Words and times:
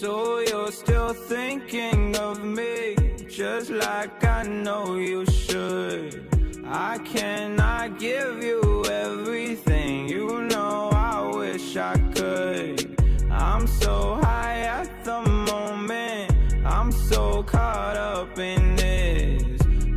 So 0.00 0.38
you're 0.38 0.72
still 0.72 1.12
thinking 1.12 2.16
of 2.16 2.42
me 2.42 2.96
Just 3.28 3.68
like 3.68 4.24
I 4.24 4.44
know 4.44 4.96
you 4.96 5.26
should. 5.26 6.26
I 6.64 6.96
cannot 7.04 7.98
give 7.98 8.42
you 8.42 8.82
everything 8.86 10.08
You 10.08 10.44
know 10.44 10.88
I 10.94 11.20
wish 11.36 11.76
I 11.76 11.98
could. 12.14 12.98
I'm 13.30 13.66
so 13.66 14.14
high 14.22 14.60
at 14.60 15.04
the 15.04 15.20
moment 15.20 16.32
I'm 16.64 16.92
so 16.92 17.42
caught 17.42 17.98
up 17.98 18.38
in 18.38 18.76
this. 18.76 19.42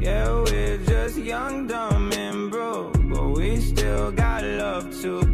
Yeah, 0.02 0.34
we're 0.42 0.80
just 0.80 1.18
young, 1.18 1.66
dumb, 1.68 2.12
and 2.12 2.52
broke 2.52 2.98
But 3.10 3.30
we 3.38 3.56
still 3.62 4.12
got 4.12 4.44
love 4.44 5.02
to 5.04 5.33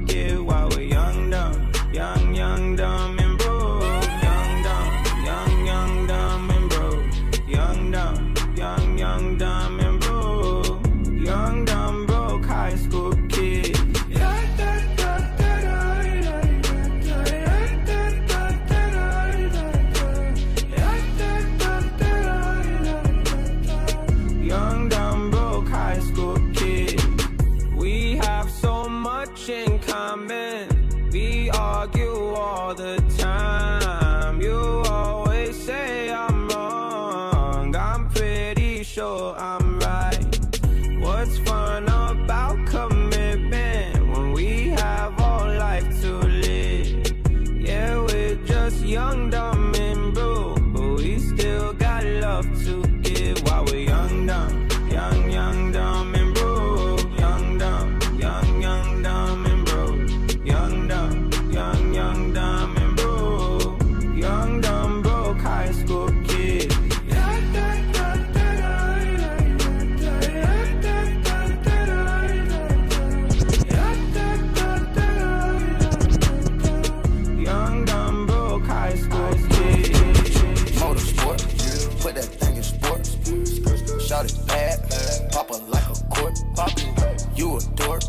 poppin'. 86.55 86.93
You 87.35 87.57
a 87.57 87.61
dork, 87.75 88.03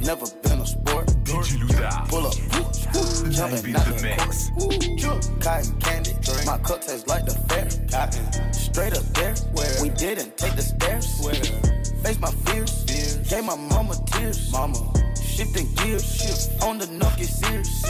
never 0.00 0.26
been 0.42 0.60
a 0.60 0.66
sport. 0.66 1.06
Pull 2.08 2.26
up, 2.26 2.34
jumping 3.30 3.76
out 3.76 3.86
the 3.86 4.00
mix. 4.02 4.50
Cotton 5.40 5.80
candy, 5.80 6.14
my 6.46 6.58
cup 6.58 6.80
tastes 6.80 7.06
like 7.06 7.24
the 7.24 7.32
fair. 7.48 7.68
Cotton, 7.90 8.52
straight 8.52 8.96
up 8.96 9.04
there. 9.14 9.34
Where? 9.52 9.82
We 9.82 9.90
didn't 9.90 10.36
take 10.36 10.56
the 10.56 10.62
stairs. 10.62 11.20
Where? 11.22 11.34
Face 12.02 12.18
my 12.20 12.30
fears, 12.46 12.84
fears. 12.84 13.16
gave 13.28 13.44
my 13.44 13.56
mama 13.56 13.94
tears. 14.06 14.50
Mama, 14.50 14.78
shifting 15.22 15.72
gears, 15.76 16.04
shift 16.04 16.62
on 16.62 16.78
the 16.78 16.86
nucky 16.86 17.24
six. 17.24 17.82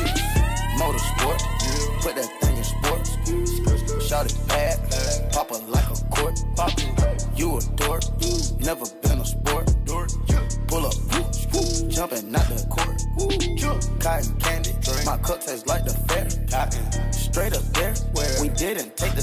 Motorsport, 0.78 1.40
yeah. 1.40 2.00
put 2.02 2.14
that 2.16 2.30
thing 2.40 2.56
in 2.56 2.64
sports. 2.64 4.08
Shot 4.08 4.26
it 4.26 4.36
bad, 4.48 4.78
pop 5.32 5.50
like 5.68 5.84
a 5.84 6.04
court. 6.10 6.38
Pop 6.56 6.72
it. 6.76 7.26
You 7.36 7.56
a 7.56 7.60
Tastes 15.38 15.64
like 15.64 15.84
the 15.84 15.92
fair. 16.08 16.28
Straight 17.12 17.54
up 17.54 17.62
there, 17.72 17.94
where 18.12 18.42
we 18.42 18.48
didn't 18.48 18.96
take 18.96 19.14
the 19.14 19.22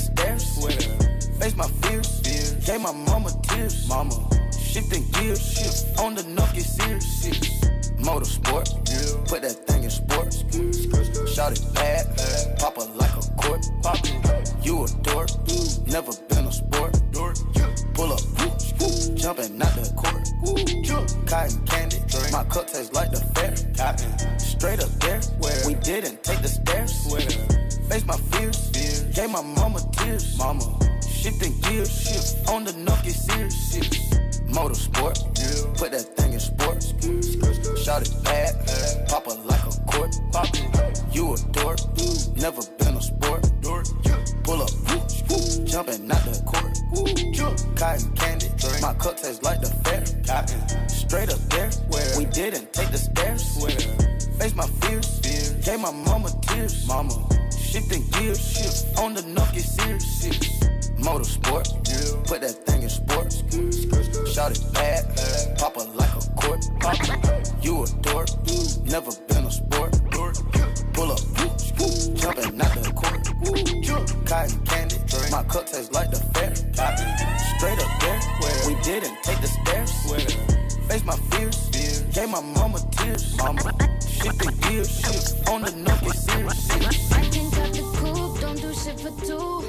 Gave 82.18 82.32
my 82.32 82.42
mama 82.42 82.80
tears. 82.94 83.38
Mama, 83.38 83.62
shit 84.02 84.36
the 84.40 84.52
gear, 84.62 84.84
shit 84.84 85.48
on 85.50 85.62
the 85.62 85.72
nook, 85.74 86.16
serious. 86.16 86.68
I 86.72 87.30
can 87.30 87.52
cut 87.52 87.72
the 87.72 87.84
coupe, 87.94 88.42
don't 88.42 88.60
do 88.60 88.74
shit 88.74 89.00
for 89.00 89.12
two. 89.24 89.64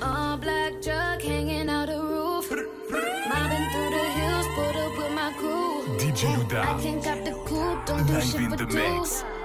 All 0.00 0.38
black 0.38 0.80
jug 0.80 1.20
hanging 1.20 1.68
out 1.68 1.88
the 1.88 2.00
roof. 2.00 2.50
Mobbing 2.50 3.66
through 3.72 3.90
the 3.90 4.04
hills, 4.16 4.46
put 4.54 4.74
up 4.74 4.96
with 4.96 5.12
my 5.12 5.30
crew. 5.36 5.84
DJ 5.98 6.34
Louda. 6.38 6.60
I 6.64 6.80
can 6.80 7.02
cut 7.02 7.24
the 7.26 7.32
coupe, 7.44 7.84
don't 7.84 8.06
do 8.06 8.20
shit 8.22 8.58
for 8.58 8.64
two. 8.64 9.35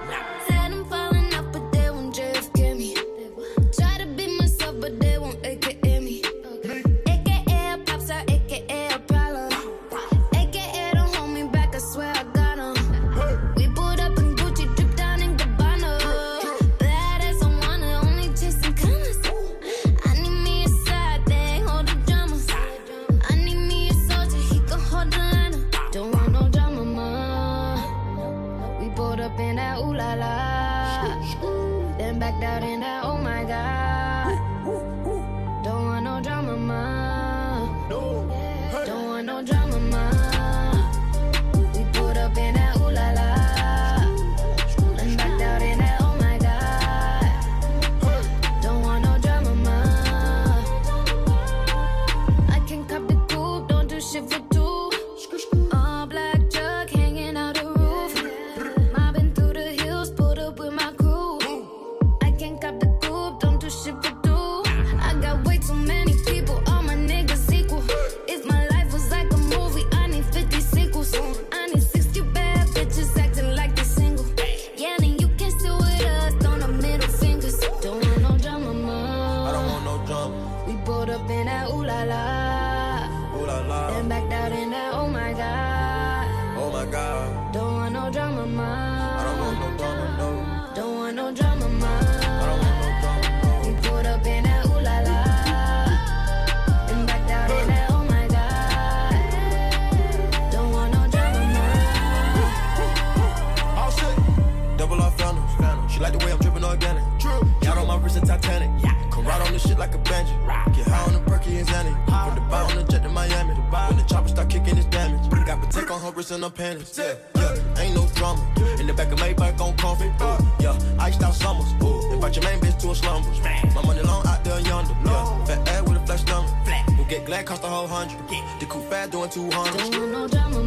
Like 106.02 106.18
the 106.18 106.26
way 106.26 106.32
I'm 106.32 106.38
dripping 106.40 106.64
organic. 106.64 107.04
True. 107.20 107.46
Got 107.60 107.78
on 107.78 107.86
my 107.86 107.96
wrist 107.96 108.16
a 108.16 108.20
Titanic. 108.20 108.68
Yeah. 108.82 109.10
Come 109.12 109.24
ride 109.24 109.40
on 109.40 109.52
this 109.52 109.62
shit 109.62 109.78
like 109.78 109.94
a 109.94 109.98
banjo. 109.98 110.34
Rock. 110.44 110.74
Get 110.74 110.88
high 110.88 111.06
on 111.06 111.12
the 111.12 111.20
Perky 111.20 111.58
and 111.58 111.68
Xanny. 111.68 111.94
From 112.06 112.34
the 112.34 112.40
bar 112.50 112.64
on 112.64 112.74
the 112.74 112.82
jet 112.82 113.04
to 113.04 113.08
Miami. 113.08 113.54
When 113.54 113.96
the 113.96 114.04
chopper 114.10 114.26
start 114.26 114.50
kicking, 114.50 114.76
it's 114.76 114.86
damage. 114.86 115.30
Got 115.46 115.62
protect 115.62 115.90
on 115.92 116.00
her 116.00 116.10
wrist 116.10 116.32
and 116.32 116.42
her 116.42 116.50
panties. 116.50 116.98
Yeah. 116.98 117.14
yeah. 117.36 117.80
Ain't 117.80 117.94
no 117.94 118.06
drama. 118.16 118.42
In 118.80 118.88
the 118.88 118.94
back 118.94 119.12
of 119.12 119.20
my 119.20 119.32
bike 119.32 119.60
on 119.60 119.76
comfy. 119.76 120.10
Uh, 120.18 120.42
yeah. 120.58 120.76
Iced 120.98 121.22
out 121.22 121.36
summers. 121.36 121.72
Ooh. 121.84 122.12
Invite 122.12 122.34
your 122.34 122.44
main 122.46 122.58
bitch 122.58 122.80
to 122.80 122.90
a 122.90 122.94
slumber. 122.96 123.30
My 123.72 123.82
money 123.86 124.02
long 124.02 124.26
out 124.26 124.42
there 124.42 124.58
yonder. 124.58 124.96
Yeah. 125.04 125.44
Fat 125.44 125.68
ass 125.68 125.82
with 125.82 126.02
a 126.02 126.06
flat 126.06 126.18
stomach. 126.18 126.50
Flat. 126.64 126.84
We'll 126.98 127.06
get 127.06 127.26
glad 127.26 127.46
cost 127.46 127.62
a 127.62 127.68
whole 127.68 127.86
hundred. 127.86 128.18
Yeah. 128.28 128.58
The 128.58 128.66
coupe 128.66 128.90
fat 128.90 129.12
doing 129.12 129.30
200. 129.30 129.80
Ain't 129.80 130.10
no 130.10 130.26
drama, 130.26 130.62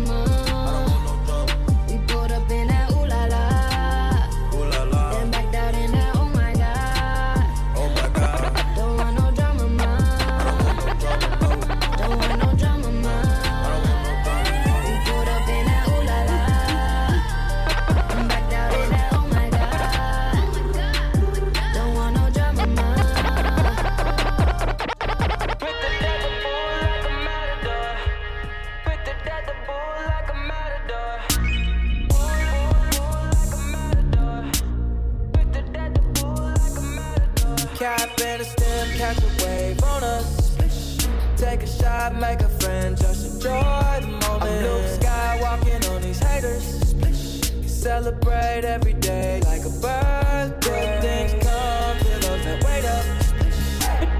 Celebrate 47.95 48.65
every 48.65 48.91
day 48.91 49.39
like 49.45 49.63
a 49.63 49.69
birthday. 49.69 50.99
Things 50.99 51.31
come 51.45 51.97
to 51.97 52.27
those 52.27 52.43
that 52.43 52.61
wait 52.65 52.83
up. 52.83 53.05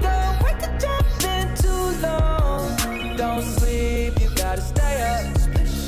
don't 0.06 0.36
wait 0.44 0.58
to 0.64 0.70
jump 0.80 1.24
in 1.36 1.46
too 1.60 1.86
long. 2.00 3.16
Don't 3.18 3.42
sleep, 3.42 4.18
you 4.18 4.30
gotta 4.34 4.62
stay 4.62 4.96
up. 5.12 5.26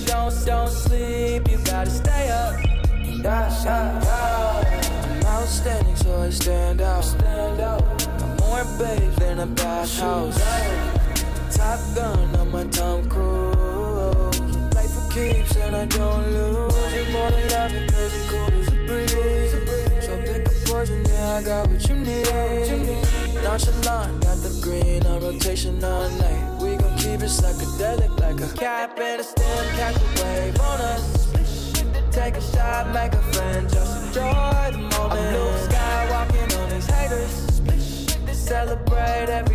Don't, 0.05 0.45
don't 0.45 0.69
sleep, 0.69 1.51
you 1.51 1.57
gotta 1.65 1.89
stay 1.89 2.29
up. 2.29 2.61
Yeah, 2.63 3.65
yeah, 3.65 4.03
yeah. 4.05 5.23
I'm 5.23 5.27
outstanding, 5.27 5.97
so 5.97 6.21
I 6.21 6.29
stand 6.29 6.83
out. 6.83 7.03
Stand 7.03 7.63
out. 7.63 7.81
Got 8.21 8.41
more 8.41 8.65
babes 8.79 9.17
than 9.17 9.39
a 9.39 9.47
bathhouse. 9.47 10.39
Top 11.57 11.81
gun 11.95 12.37
on 12.37 12.51
my 12.51 12.65
Tom 12.65 13.09
Cruise. 13.09 14.41
Play 14.73 14.87
for 14.89 15.11
keeps 15.11 15.57
and 15.57 15.75
I 15.75 15.87
don't 15.87 16.33
lose. 16.33 16.68
I 21.39 21.43
got 21.45 21.69
what 21.69 21.89
you 21.89 21.95
need. 21.95 22.27
Nonchalant, 23.45 24.23
got 24.25 24.39
the 24.43 24.59
green 24.61 25.07
on 25.07 25.23
rotation 25.23 25.85
all 25.85 26.11
night. 26.11 26.61
We 26.61 26.75
gon' 26.75 26.99
keep 26.99 27.21
it 27.23 27.31
psychedelic 27.31 28.11
like 28.19 28.41
a 28.41 28.53
cap 28.57 28.99
and 28.99 29.21
a 29.21 29.23
stem, 29.23 29.67
catch 29.77 29.95
a 29.95 30.21
wave 30.21 30.61
on 30.61 30.81
us. 30.81 31.31
Take 32.11 32.39
a 32.39 32.41
shot, 32.41 32.93
make 32.93 33.13
a 33.13 33.23
friend, 33.33 33.71
just 33.71 34.09
enjoy 34.09 34.71
the 34.73 34.79
moment. 34.79 35.13
I'm 35.13 35.33
Luke 35.33 35.55
Skywalking 35.69 36.59
on 36.59 36.71
these 36.71 36.87
haters. 36.87 37.63
Celebrate 38.37 39.29
every 39.29 39.48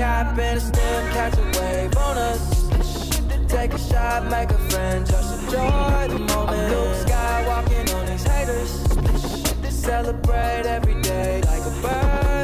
Cap 0.00 0.38
and 0.38 0.56
a 0.56 0.60
stem, 0.62 1.12
catch 1.12 1.36
a 1.36 1.42
wave 1.60 1.94
on 1.98 2.16
us. 2.16 2.70
Take 3.48 3.74
a 3.74 3.78
shot, 3.78 4.30
make 4.30 4.48
a 4.48 4.56
friend, 4.70 5.04
just 5.04 5.42
enjoy 5.42 6.08
the 6.08 6.18
moment. 6.20 6.72
Luke 6.72 6.96
Skywalking 7.04 7.94
on 7.94 8.06
these 8.06 8.22
haters. 8.22 8.70
Celebrate 9.68 10.64
every 10.64 11.02
day 11.02 11.42
like 11.42 11.60
a 11.60 11.82
birthday. 11.82 12.39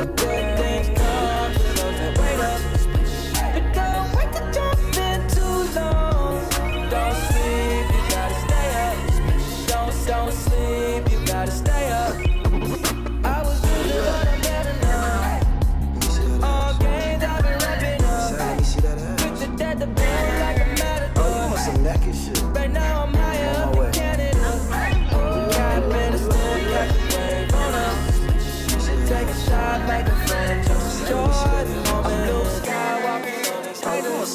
Friend, 31.06 31.26
just 31.26 31.46
enjoy 31.46 31.64
the 31.64 31.90
moment. 31.90 32.26
Blue 32.26 32.44
sky 32.50 33.04
walking 33.04 33.52
on 33.54 33.62
these 33.64 33.80
haters. 33.80 34.30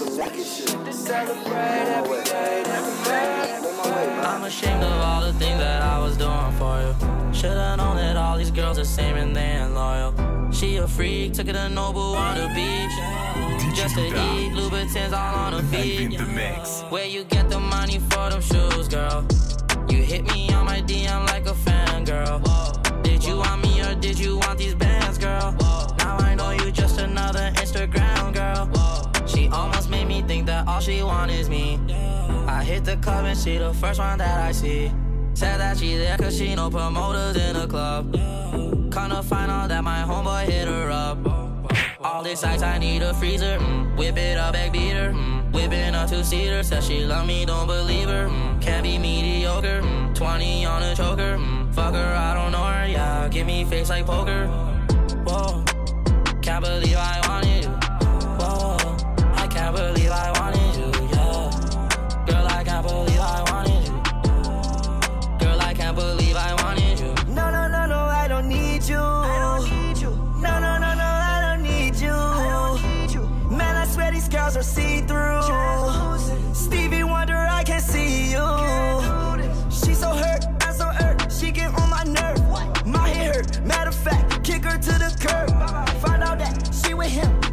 Celebrate 0.95 1.87
every 1.99 2.23
day, 2.23 2.63
every 2.65 3.03
day. 3.03 4.21
I'm 4.23 4.43
ashamed 4.43 4.83
of 4.83 5.01
all 5.01 5.21
the 5.21 5.33
things 5.33 5.59
that 5.59 5.81
I 5.81 5.99
was 5.99 6.15
doing 6.15 6.51
for 6.57 6.79
you. 6.81 7.33
Should've 7.33 7.77
known 7.77 7.97
that 7.97 8.15
all 8.15 8.37
these 8.37 8.51
girls 8.51 8.79
are 8.79 8.85
same 8.85 9.17
and 9.17 9.35
they 9.35 9.41
ain't 9.41 9.73
loyal. 9.73 10.13
She 10.51 10.77
a 10.77 10.87
freak, 10.87 11.33
took 11.33 11.47
it 11.47 11.53
to 11.53 11.69
Nobu 11.69 12.15
on 12.15 12.37
the 12.37 12.47
beach. 12.55 13.75
Just 13.75 13.95
to 13.95 14.05
eat, 14.05 14.53
Louboutins 14.53 15.11
all 15.11 15.35
on 15.35 15.53
the 15.53 15.63
feet. 15.63 16.19
Where 16.89 17.05
you 17.05 17.23
get 17.25 17.49
the 17.49 17.59
money 17.59 17.99
for 17.99 18.29
them 18.29 18.41
shoes, 18.41 18.87
girl? 18.87 19.25
You 19.89 20.03
hit 20.03 20.23
me 20.23 20.53
on 20.53 20.65
my 20.65 20.81
DM 20.81 21.27
like 21.27 21.47
a 21.47 21.53
fan, 21.53 22.05
girl. 22.05 22.39
Did 23.03 23.23
you 23.23 23.37
want 23.37 23.61
me 23.61 23.81
or 23.81 23.95
did 23.95 24.17
you 24.17 24.37
want 24.37 24.57
these 24.57 24.75
bands, 24.75 25.17
girl? 25.17 25.80
Another 27.21 27.51
Instagram 27.61 28.33
girl. 28.33 29.27
She 29.27 29.47
almost 29.47 29.89
made 29.89 30.07
me 30.07 30.21
think 30.23 30.47
that 30.47 30.67
all 30.67 30.79
she 30.79 31.03
want 31.03 31.31
is 31.31 31.49
me. 31.49 31.79
I 32.47 32.63
hit 32.63 32.83
the 32.83 32.97
club 32.97 33.25
and 33.25 33.37
she 33.37 33.57
the 33.57 33.73
first 33.73 33.99
one 33.99 34.17
that 34.17 34.39
I 34.39 34.51
see. 34.51 34.91
Said 35.33 35.59
that 35.59 35.77
she 35.77 35.97
there 35.97 36.17
cause 36.17 36.37
she 36.37 36.55
know 36.55 36.69
promoters 36.69 37.37
in 37.37 37.53
the 37.53 37.67
club. 37.67 38.13
Kinda 38.91 39.23
find 39.23 39.51
out 39.51 39.69
that 39.69 39.83
my 39.83 40.01
homeboy 40.03 40.45
hit 40.45 40.67
her 40.67 40.89
up. 40.89 41.17
All 42.03 42.23
this 42.23 42.43
ice, 42.43 42.63
I 42.63 42.79
need 42.79 43.03
a 43.03 43.13
freezer. 43.13 43.57
Mm. 43.59 43.97
Whip 43.97 44.17
it 44.17 44.37
up, 44.37 44.53
back 44.53 44.73
beater. 44.73 45.11
Mm. 45.13 45.53
Whipping 45.53 45.93
a 45.93 46.07
two 46.09 46.23
seater. 46.23 46.63
Said 46.63 46.83
she 46.83 47.05
love 47.05 47.27
me, 47.27 47.45
don't 47.45 47.67
believe 47.67 48.09
her. 48.09 48.27
Mm. 48.27 48.61
Can't 48.61 48.83
be 48.83 48.97
mediocre. 48.97 49.81
Mm. 49.81 50.15
20 50.15 50.65
on 50.65 50.81
a 50.83 50.95
choker. 50.95 51.37
Mm. 51.37 51.73
Fuck 51.73 51.93
her, 51.93 52.15
I 52.15 52.33
don't 52.33 52.51
know 52.51 52.65
her. 52.65 52.87
Yeah, 52.87 53.29
give 53.29 53.45
me 53.45 53.63
face 53.65 53.89
like 53.89 54.07
poker. 54.07 54.47
Whoa, 55.23 55.60
can't 56.51 56.65
believe 56.65 56.98
I 56.98 57.22
wanted 57.29 57.63
you. 57.63 57.70
Whoa, 58.38 58.75
I 59.36 59.48
can't 59.48 59.74
believe 59.74 60.12
I 60.12 60.31
wanted 60.38 60.75
you. 60.75 60.91
Yeah, 61.08 61.50
girl, 62.25 62.46
I 62.46 62.62
can't 62.65 62.86
believe 62.86 63.20
I 63.22 63.41
wanted 63.50 63.88
you. 63.88 63.93
Girl, 65.39 65.62
I 65.62 65.74
can't 65.74 65.96
believe 65.96 66.36
I 66.36 66.53
wanted 66.62 67.00
you. 67.00 67.34
No, 67.34 67.50
no, 67.51 67.70
no, 67.70 67.86
no, 67.86 68.00
I 68.00 68.27
don't 68.27 68.50
need 68.50 68.84
you. 68.84 69.20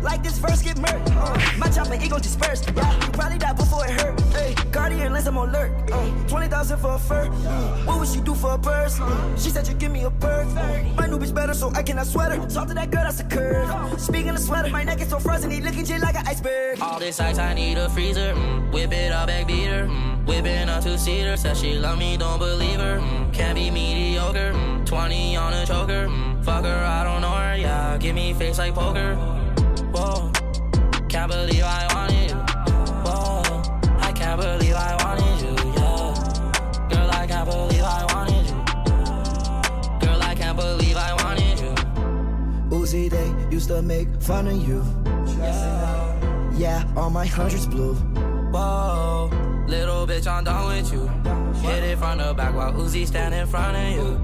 Like 0.02 0.23
this 0.23 0.38
verse 0.38 0.62
get 0.62 0.76
murked. 0.76 1.11
Uh, 1.17 1.59
my 1.59 1.69
chopper 1.69 1.95
ego 1.95 2.19
dispersed. 2.19 2.71
Yeah, 2.76 2.95
you 3.05 3.12
probably 3.12 3.38
die 3.38 3.52
before 3.52 3.85
it 3.87 4.00
hurt. 4.00 4.21
Hey, 4.33 4.55
Guardian 4.71 5.12
lens, 5.12 5.26
I'm 5.26 5.38
on 5.38 5.49
alert. 5.49 5.73
Uh, 5.90 6.28
20,000 6.28 6.78
for 6.78 6.95
a 6.95 6.99
fur. 6.99 7.26
What 7.87 7.99
would 8.00 8.09
she 8.09 8.21
do 8.21 8.35
for 8.35 8.52
a 8.52 8.59
purse? 8.59 9.00
She 9.43 9.50
said 9.50 9.67
you 9.69 9.75
give 9.75 9.93
me 9.93 10.05
a 10.05 10.11
purse. 10.11 10.52
My 10.97 11.07
new 11.07 11.19
bitch 11.19 11.35
better, 11.35 11.55
so 11.55 11.71
I 11.75 11.83
cannot 11.83 12.07
sweat 12.07 12.33
her. 12.33 12.47
Talk 12.49 12.69
to 12.69 12.75
that 12.75 12.90
girl, 12.90 13.05
that's 13.05 13.21
a 13.21 13.25
curve. 13.25 14.00
Speaking 14.00 14.31
of 14.31 14.40
sweater, 14.40 14.71
my 14.71 14.85
neck 14.85 15.00
is 15.00 15.09
so 15.09 15.19
frozen, 15.19 15.50
he 15.50 15.61
looking 15.61 15.85
just 15.85 16.02
like 16.02 16.14
an 16.17 16.26
iceberg. 16.26 16.81
All 16.81 16.99
this 16.99 17.21
ice, 17.21 17.38
I 17.38 17.55
need 17.55 17.78
a 17.78 17.88
freezer. 17.90 18.35
Mm. 18.35 18.73
Whip 18.73 18.93
it 18.93 19.12
up, 19.12 19.28
back 19.28 19.47
beater. 19.47 19.87
Mm. 19.87 20.26
Whipping 20.26 20.69
a 20.69 20.81
two 20.83 20.99
seater. 20.99 21.37
Said 21.37 21.57
she 21.57 21.78
love 21.78 21.99
me, 21.99 22.17
don't 22.17 22.38
believe 22.38 22.81
her. 22.81 22.99
Mm. 22.99 23.33
Can't 23.33 23.55
be 23.55 23.71
mediocre. 23.71 24.52
Mm. 24.52 24.87
20 24.87 25.37
on 25.37 25.52
a 25.55 25.67
choker. 25.67 26.07
Mm. 26.09 26.45
Fuck 26.45 26.64
her, 26.64 26.85
I 26.85 27.05
don't 27.05 27.23
know 27.23 27.33
her. 27.33 27.57
Yeah, 27.57 27.97
give 27.99 28.14
me 28.14 28.35
face 28.35 28.59
like 28.59 28.75
poker. 28.75 29.38
Whoa, 29.92 30.30
can't 31.09 31.30
believe 31.30 31.62
I 31.64 31.87
wanted 31.95 32.30
you. 32.30 32.37
Whoa, 33.04 33.42
I 33.99 34.12
can't 34.12 34.40
believe 34.40 34.75
I 34.75 34.95
wanted 35.02 35.40
you. 35.42 35.54
Yeah, 35.76 36.14
girl, 36.90 37.11
I 37.11 37.26
can't 37.26 37.49
believe 37.49 37.83
I 37.83 38.04
wanted 38.12 38.47
you. 38.49 40.07
Girl, 40.07 40.23
I 40.23 40.35
can't 40.35 40.57
believe 40.57 40.97
I 40.97 41.12
wanted 41.23 41.59
you. 41.61 41.75
Uzi, 42.76 43.11
they 43.11 43.33
used 43.50 43.68
to 43.68 43.83
make 43.83 44.09
fun 44.21 44.47
of 44.49 44.57
you. 44.68 44.85
Yeah, 46.57 46.85
all 46.97 47.11
my 47.11 47.26
hundreds 47.26 47.66
blue. 47.66 47.95
Whoa, 47.95 49.30
little 49.66 50.07
bitch, 50.07 50.26
I'm 50.26 50.45
done 50.45 50.66
with 50.68 50.92
you. 50.92 51.07
Hit 51.61 51.85
it 51.85 51.99
from 51.99 52.18
the 52.18 52.35
back 52.35 52.54
while 52.54 52.73
Uzi 52.73 53.07
stand 53.07 53.35
in 53.35 53.47
front 53.47 53.76
of 53.76 53.92
you. 53.95 54.18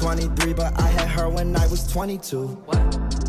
23, 0.00 0.52
but 0.52 0.78
I 0.80 0.88
had 0.88 1.08
her 1.08 1.28
when 1.28 1.56
I 1.56 1.66
was 1.68 1.90
22. 1.92 2.46
What? 2.66 3.25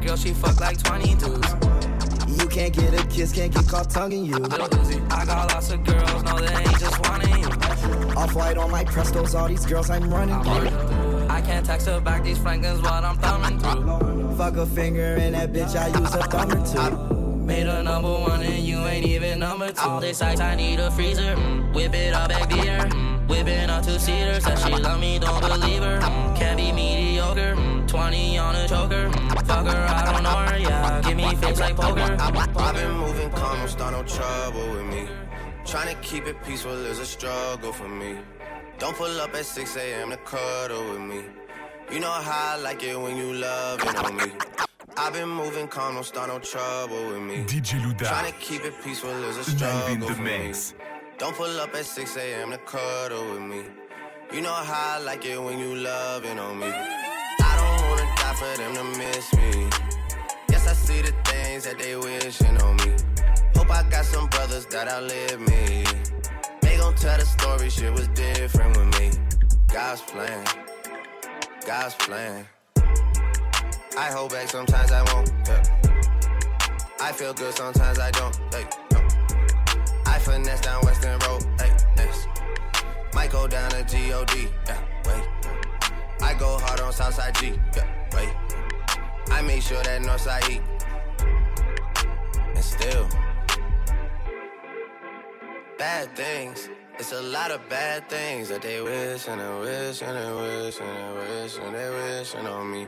Girl, 0.00 0.16
she 0.16 0.32
fuck 0.34 0.60
like 0.60 0.82
20 0.82 1.14
dudes. 1.14 1.54
You 2.28 2.46
can't 2.48 2.72
get 2.72 2.92
a 2.94 3.06
kiss, 3.08 3.32
can't 3.32 3.52
get 3.52 3.66
caught 3.66 3.90
tonguing 3.90 4.24
you. 4.24 4.36
I 4.36 5.24
got 5.24 5.52
lots 5.52 5.70
of 5.70 5.84
girls, 5.84 6.22
no, 6.22 6.38
they 6.38 6.54
ain't 6.54 6.78
just 6.78 7.08
wanting 7.08 7.38
you. 7.38 7.48
Off 8.16 8.34
white 8.34 8.58
on 8.58 8.70
my 8.70 8.84
Prestos, 8.84 9.38
all 9.38 9.48
these 9.48 9.64
girls 9.64 9.90
I'm 9.90 10.08
running 10.12 10.42
through. 10.42 11.28
I 11.28 11.40
can't 11.40 11.64
text 11.64 11.86
her 11.86 12.00
back 12.00 12.24
these 12.24 12.38
Franklin's 12.38 12.82
what 12.82 13.04
I'm 13.04 13.16
thumbing 13.16 13.58
through. 13.58 14.36
Fuck 14.36 14.56
a 14.56 14.66
finger 14.66 15.16
in 15.16 15.32
that 15.32 15.52
bitch, 15.52 15.74
I 15.74 15.88
use 15.98 16.14
a 16.14 16.22
thumb 16.24 16.52
or 16.52 16.66
two. 16.66 17.16
Made 17.46 17.68
a 17.68 17.80
number 17.80 18.10
one 18.10 18.42
and 18.42 18.64
you 18.64 18.78
ain't 18.86 19.06
even 19.06 19.38
number 19.38 19.72
two. 19.72 19.80
All 19.80 20.00
this 20.00 20.20
ice, 20.20 20.40
I 20.40 20.56
need 20.56 20.80
a 20.80 20.90
freezer. 20.90 21.36
Mm. 21.36 21.74
Whip 21.74 21.94
it 21.94 22.12
up, 22.12 22.28
back 22.28 22.48
beer. 22.48 22.80
Mm. 22.80 23.28
Whipping 23.28 23.70
up 23.70 23.84
two 23.84 24.00
seater. 24.00 24.40
Said 24.40 24.58
she 24.58 24.70
love 24.70 25.00
me, 25.00 25.20
don't 25.20 25.40
believe 25.40 25.82
her. 25.82 26.00
Mm. 26.00 26.36
Can't 26.36 26.56
be 26.56 26.72
mediocre. 26.72 27.54
Mm. 27.54 27.75
20 27.96 28.38
on 28.38 28.54
a 28.56 28.68
choker. 28.68 29.10
Fuck 29.46 29.66
her, 29.66 29.86
I 29.98 30.12
don't 30.12 30.22
know 30.22 30.36
her. 30.48 30.58
Yeah, 30.58 31.00
give 31.00 31.16
me 31.16 31.34
face 31.36 31.58
like 31.60 31.76
poker. 31.76 32.16
I've 32.20 32.74
been 32.74 32.92
moving 32.92 33.30
calm, 33.30 33.56
don't 33.58 33.68
start 33.68 33.92
no 33.94 34.02
trouble 34.02 34.68
with 34.74 34.84
me. 34.94 35.08
Trying 35.64 35.94
to 35.94 36.00
keep 36.02 36.26
it 36.26 36.36
peaceful 36.44 36.78
is 36.92 36.98
a 36.98 37.06
struggle 37.06 37.72
for 37.72 37.88
me. 37.88 38.18
Don't 38.78 38.94
pull 38.94 39.18
up 39.20 39.34
at 39.34 39.46
6 39.46 39.76
a.m. 39.78 40.10
to 40.10 40.18
cuddle 40.18 40.84
with 40.90 41.00
me. 41.00 41.22
You 41.90 42.00
know 42.00 42.10
how 42.10 42.56
I 42.56 42.58
like 42.58 42.82
it 42.82 43.00
when 43.00 43.16
you 43.16 43.32
love 43.32 43.80
it 43.80 43.96
on 43.96 44.14
me. 44.16 44.30
I've 44.98 45.14
been 45.14 45.28
moving 45.30 45.66
calm, 45.68 45.94
don't 45.94 46.04
start 46.04 46.28
no 46.28 46.38
trouble 46.38 47.02
with 47.08 47.22
me. 47.22 47.36
DJ 47.44 47.80
Louda. 47.82 48.08
Trying 48.08 48.30
to 48.32 48.38
keep 48.38 48.62
it 48.64 48.74
peaceful 48.84 49.10
is 49.24 49.36
a 49.36 49.38
Live 49.38 49.48
in 49.48 49.56
struggle 49.56 50.08
the 50.08 50.14
for 50.14 50.22
mix. 50.22 50.72
me. 50.74 50.78
Don't 51.16 51.34
pull 51.34 51.60
up 51.60 51.74
at 51.74 51.86
6 51.86 52.16
a.m. 52.18 52.50
to 52.50 52.58
cuddle 52.58 53.24
with 53.32 53.42
me. 53.42 53.62
You 54.34 54.42
know 54.42 54.52
how 54.52 54.96
I 54.96 54.98
like 55.02 55.24
it 55.24 55.40
when 55.42 55.58
you 55.58 55.74
loving 55.76 56.38
on 56.38 56.58
me. 56.60 56.70
Die 58.26 58.34
for 58.34 58.56
them 58.56 58.74
to 58.74 58.84
miss 58.98 59.32
me. 59.34 59.68
Yes, 60.48 60.66
I 60.66 60.72
see 60.72 61.00
the 61.00 61.12
things 61.30 61.64
that 61.64 61.78
they 61.78 61.94
wishing 61.94 62.60
on 62.60 62.74
me. 62.78 62.92
Hope 63.54 63.70
I 63.70 63.88
got 63.88 64.04
some 64.04 64.26
brothers 64.28 64.66
that 64.66 64.88
outlive 64.88 65.40
me. 65.40 65.84
They 66.60 66.76
gon' 66.76 66.94
tell 66.96 67.18
the 67.18 67.24
story, 67.24 67.70
shit 67.70 67.92
was 67.92 68.08
different 68.08 68.76
with 68.76 68.98
me. 68.98 69.10
God's 69.72 70.02
plan, 70.02 70.44
God's 71.66 71.94
plan. 71.94 72.46
I 73.96 74.10
hold 74.10 74.32
back, 74.32 74.48
sometimes 74.48 74.90
I 74.90 75.02
won't. 75.12 75.30
Yeah. 75.46 75.62
I 77.00 77.12
feel 77.12 77.32
good, 77.32 77.54
sometimes 77.54 78.00
I 78.00 78.10
don't. 78.10 78.36
Hey, 78.52 78.66
no. 78.92 79.00
I 80.06 80.18
finesse 80.18 80.62
down 80.62 80.84
Weston 80.84 81.18
Road. 81.28 81.44
Hey, 81.60 81.70
next. 81.96 82.26
Might 83.14 83.30
go 83.30 83.46
down 83.46 83.70
to 83.70 83.84
G-O-D. 83.84 84.48
Yeah, 84.66 84.80
wait. 85.06 85.24
I 86.22 86.34
go 86.34 86.58
hard 86.58 86.80
on 86.80 86.92
Southside 86.92 87.34
G. 87.36 87.52
Yeah, 87.76 87.95
wait. 88.16 88.34
I 89.30 89.42
make 89.42 89.62
sure 89.62 89.82
that 89.82 90.02
Northside 90.02 90.48
eat. 90.50 90.62
And 92.54 92.64
still, 92.64 93.06
bad 95.78 96.16
things. 96.16 96.68
It's 96.98 97.12
a 97.12 97.20
lot 97.20 97.50
of 97.50 97.60
bad 97.68 98.08
things 98.08 98.48
that 98.48 98.62
they 98.62 98.80
wish 98.80 99.28
and 99.28 99.38
they 99.38 99.60
wish 99.60 100.00
and 100.00 100.16
they 100.16 100.32
wish 100.32 100.80
and 100.80 100.96
they 100.96 101.10
wish 101.20 101.58
and 101.58 101.74
they 101.74 101.90
wishing 101.90 102.46
on 102.46 102.72
me. 102.72 102.86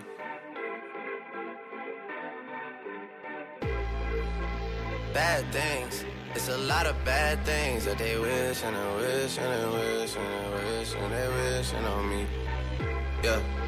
Bad 5.12 5.52
things. 5.52 6.04
It's 6.35 6.49
a 6.49 6.56
lot 6.56 6.87
of 6.87 6.97
bad 7.04 7.44
things 7.44 7.85
that 7.85 7.99
they 7.99 8.18
wish 8.18 8.62
and 8.64 8.75
they 8.76 8.94
wish 8.97 9.38
and 9.38 9.50
they 9.52 9.66
wish 9.76 10.16
and 10.16 10.28
they 10.32 10.78
wish 10.78 10.94
and 10.94 11.12
they 11.12 11.28
wishing 11.28 11.85
on 11.85 12.08
me. 12.08 12.26
Yeah. 13.23 13.68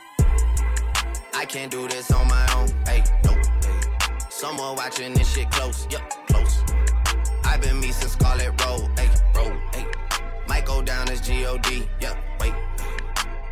I 1.33 1.45
can't 1.45 1.71
do 1.71 1.87
this 1.87 2.11
on 2.11 2.27
my 2.27 2.53
own. 2.55 2.67
Hey, 2.85 3.03
no. 3.23 3.33
Hey. 3.33 3.79
Someone 4.29 4.75
watching 4.75 5.13
this 5.13 5.33
shit 5.33 5.49
close. 5.51 5.87
Yup, 5.89 6.01
close. 6.27 6.61
I've 7.43 7.61
been 7.61 7.79
me 7.79 7.91
since 7.91 8.13
Scarlett 8.13 8.61
Road. 8.63 8.89
Hey, 8.97 9.09
road. 9.35 9.59
Hey. 9.73 9.85
Might 10.47 10.65
go 10.65 10.81
down 10.81 11.09
as 11.09 11.21
G-O-D. 11.21 11.87
Yup, 12.01 12.17
wait. 12.39 12.53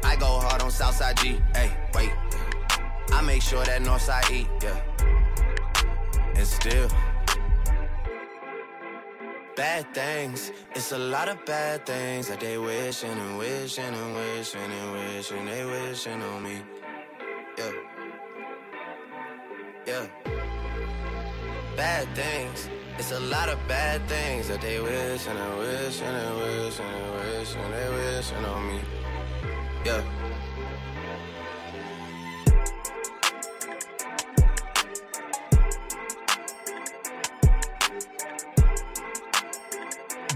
I 0.04 0.16
go 0.20 0.40
hard 0.40 0.62
on 0.62 0.72
Southside 0.72 1.18
G. 1.18 1.42
Hey, 1.56 1.72
wait. 1.94 2.12
I 3.12 3.22
make 3.22 3.42
sure 3.42 3.64
that 3.64 3.82
Northside 3.82 4.30
eat. 4.32 4.48
Yeah. 4.62 4.80
And 6.36 6.48
still. 6.48 6.90
Bad 9.56 9.94
things, 9.94 10.54
it's 10.74 10.94
a 10.94 10.98
lot 10.98 11.28
of 11.28 11.44
bad 11.46 11.86
things 11.86 12.30
that 12.30 12.40
they 12.40 12.58
wishing 12.58 13.12
and 13.12 13.38
wishing 13.38 13.84
and 13.84 14.16
wishing 14.16 14.62
and 14.62 14.92
wishing 14.94 15.46
they 15.46 15.66
wishing 15.66 16.22
on 16.22 16.44
me. 16.44 16.62
Yeah. 17.60 17.72
Yeah. 19.86 20.06
Bad 21.76 22.08
things. 22.16 22.70
It's 22.98 23.12
a 23.12 23.20
lot 23.20 23.50
of 23.50 23.60
bad 23.68 24.08
things 24.08 24.48
that 24.48 24.62
they 24.62 24.80
wish 24.80 25.28
and 25.28 25.38
they 25.38 25.58
wish 25.60 26.02
and 26.02 26.16
they 26.16 26.32
wish 26.40 26.80
and 26.80 26.90
they 26.96 27.38
wish 27.38 27.56
and 27.56 27.74
they 27.74 27.90
wishing 27.96 28.46
on 28.46 28.68
me. 28.68 28.80
Yeah. 29.84 30.04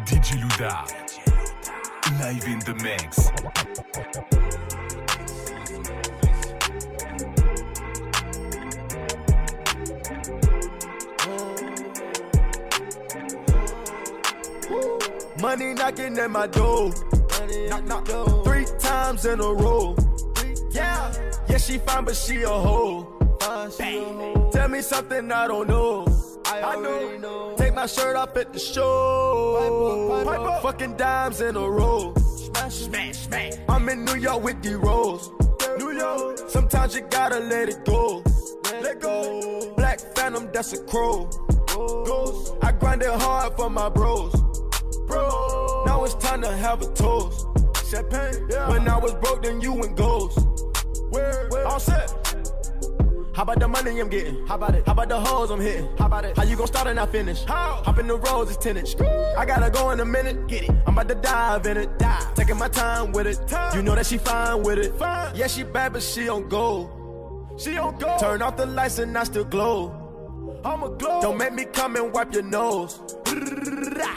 DJ 0.03 0.41
Louda. 0.41 0.73
Live 2.19 2.45
in 2.47 2.59
the 2.59 2.75
mix. 2.83 4.42
Money 15.43 15.73
knocking 15.73 16.17
at 16.19 16.31
my 16.31 16.47
door. 16.47 16.93
Knock, 17.67 17.83
knock, 17.83 18.07
Three 18.45 18.65
times 18.79 19.25
in 19.25 19.41
a 19.41 19.53
row. 19.53 19.93
Yeah, 20.71 21.13
yeah, 21.49 21.57
she 21.57 21.79
fine, 21.79 22.05
but 22.05 22.15
she 22.15 22.43
a 22.43 22.47
hoe. 22.47 23.03
Tell 24.53 24.69
me 24.69 24.81
something 24.81 25.29
I 25.33 25.47
don't 25.47 25.67
know. 25.67 26.07
I 26.45 26.77
know. 26.77 27.55
Take 27.57 27.73
my 27.73 27.87
shirt 27.87 28.15
off 28.15 28.37
at 28.37 28.53
the 28.53 28.59
show. 28.59 30.59
Fucking 30.61 30.95
dimes 30.95 31.41
in 31.41 31.57
a 31.57 31.69
row. 31.69 32.13
Smash, 32.15 33.17
smash. 33.17 33.53
I'm 33.67 33.89
in 33.89 34.05
New 34.05 34.15
York 34.15 34.41
with 34.41 34.63
the 34.63 34.77
rolls. 34.77 35.29
New 35.77 35.91
York. 35.91 36.39
Sometimes 36.47 36.95
you 36.95 37.01
gotta 37.01 37.39
let 37.39 37.67
it 37.67 37.83
go. 37.83 38.23
Let 38.81 39.01
go. 39.01 39.73
Black 39.75 39.99
phantom, 40.15 40.49
that's 40.53 40.71
a 40.71 40.81
crow. 40.85 41.25
Ghost. 41.67 42.53
I 42.61 42.71
it 42.71 43.21
hard 43.21 43.57
for 43.57 43.69
my 43.69 43.89
bros. 43.89 44.42
Bro. 45.13 45.83
Now 45.85 46.03
it's 46.03 46.15
time 46.15 46.41
to 46.41 46.55
have 46.55 46.81
a 46.81 46.87
toast. 46.93 47.47
Champagne. 47.89 48.47
Yeah. 48.49 48.69
When 48.69 48.87
I 48.87 48.97
was 48.97 49.13
broke, 49.15 49.43
then 49.43 49.61
you 49.61 49.73
went 49.73 49.95
ghost. 49.95 50.39
Where? 51.09 51.47
Where? 51.49 51.65
All 51.67 51.79
set. 51.79 52.11
How 53.35 53.41
about 53.41 53.59
the 53.59 53.67
money 53.67 53.99
I'm 53.99 54.09
getting? 54.09 54.45
How 54.45 54.55
about 54.55 54.75
it? 54.75 54.85
How 54.85 54.93
about 54.93 55.09
the 55.09 55.19
hoes 55.19 55.49
I'm 55.49 55.59
hitting? 55.59 55.89
How 55.97 56.05
about 56.05 56.23
it? 56.23 56.37
How 56.37 56.43
you 56.43 56.55
gon' 56.55 56.67
start 56.67 56.85
and 56.85 56.97
not 56.97 57.11
finish? 57.11 57.43
How? 57.45 57.81
Hop 57.83 57.97
in 57.97 58.05
the 58.05 58.15
roads, 58.15 58.51
it's 58.51 58.63
10. 58.63 58.77
I 59.35 59.45
gotta 59.45 59.71
go 59.71 59.89
in 59.89 59.99
a 59.99 60.05
minute. 60.05 60.47
Get 60.47 60.63
it. 60.63 60.69
I'm 60.85 60.93
about 60.93 61.07
to 61.09 61.15
dive 61.15 61.65
in 61.65 61.77
it. 61.77 61.97
Dive. 61.97 62.35
Taking 62.35 62.57
my 62.57 62.67
time 62.67 63.11
with 63.11 63.25
it. 63.25 63.47
Time. 63.47 63.75
You 63.75 63.81
know 63.81 63.95
that 63.95 64.05
she 64.05 64.19
fine 64.19 64.61
with 64.61 64.77
it. 64.77 64.93
Fine. 64.99 65.35
Yeah, 65.35 65.47
she 65.47 65.63
bad, 65.63 65.93
but 65.93 66.03
she 66.03 66.29
on 66.29 66.47
go. 66.47 67.55
She 67.57 67.75
on 67.77 67.97
go. 67.97 68.17
Turn 68.19 68.43
off 68.43 68.55
the 68.55 68.67
lights 68.67 68.99
and 68.99 69.17
I 69.17 69.23
still 69.23 69.45
glow. 69.45 70.61
I'm 70.63 70.83
a 70.83 70.89
glow. 70.89 71.21
Don't 71.21 71.37
make 71.39 71.53
me 71.53 71.65
come 71.65 71.95
and 71.95 72.13
wipe 72.13 72.33
your 72.33 72.43
nose. 72.43 72.99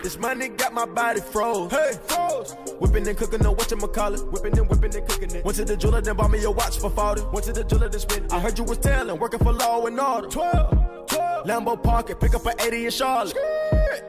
This 0.03 0.19
money 0.19 0.49
got 0.49 0.73
my 0.73 0.87
body 0.87 1.21
froze. 1.21 1.71
Hey, 1.71 1.93
froze. 2.07 2.57
Whipping 2.79 3.07
and 3.09 3.17
cooking, 3.17 3.41
no 3.43 3.55
whatchamacallit. 3.55 4.31
Whipping 4.31 4.59
and 4.59 4.69
whipping 4.69 4.95
and 4.95 5.09
cooking 5.09 5.35
it. 5.35 5.45
Went 5.45 5.57
to 5.57 5.65
the 5.65 5.77
jeweler, 5.77 6.01
then 6.01 6.17
bought 6.17 6.31
me 6.31 6.43
a 6.45 6.51
watch 6.51 6.79
for 6.79 6.91
40. 6.91 7.23
Went 7.33 7.45
to 7.47 7.53
the 7.53 7.65
jeweler, 7.65 7.89
then 7.89 8.01
spent. 8.01 8.33
I 8.33 8.41
heard 8.41 8.59
you 8.59 8.65
was 8.65 8.79
tailing, 8.79 9.19
working 9.19 9.41
for 9.41 9.53
law 9.53 9.85
and 9.87 9.99
order. 9.99 10.29
12, 10.29 11.07
12. 11.09 11.47
Lambo 11.47 11.83
Parker, 11.83 12.15
pick 12.15 12.35
up 12.35 12.47
an 12.47 12.55
80 12.61 12.85
in 12.85 12.91
Charlotte. 12.91 13.37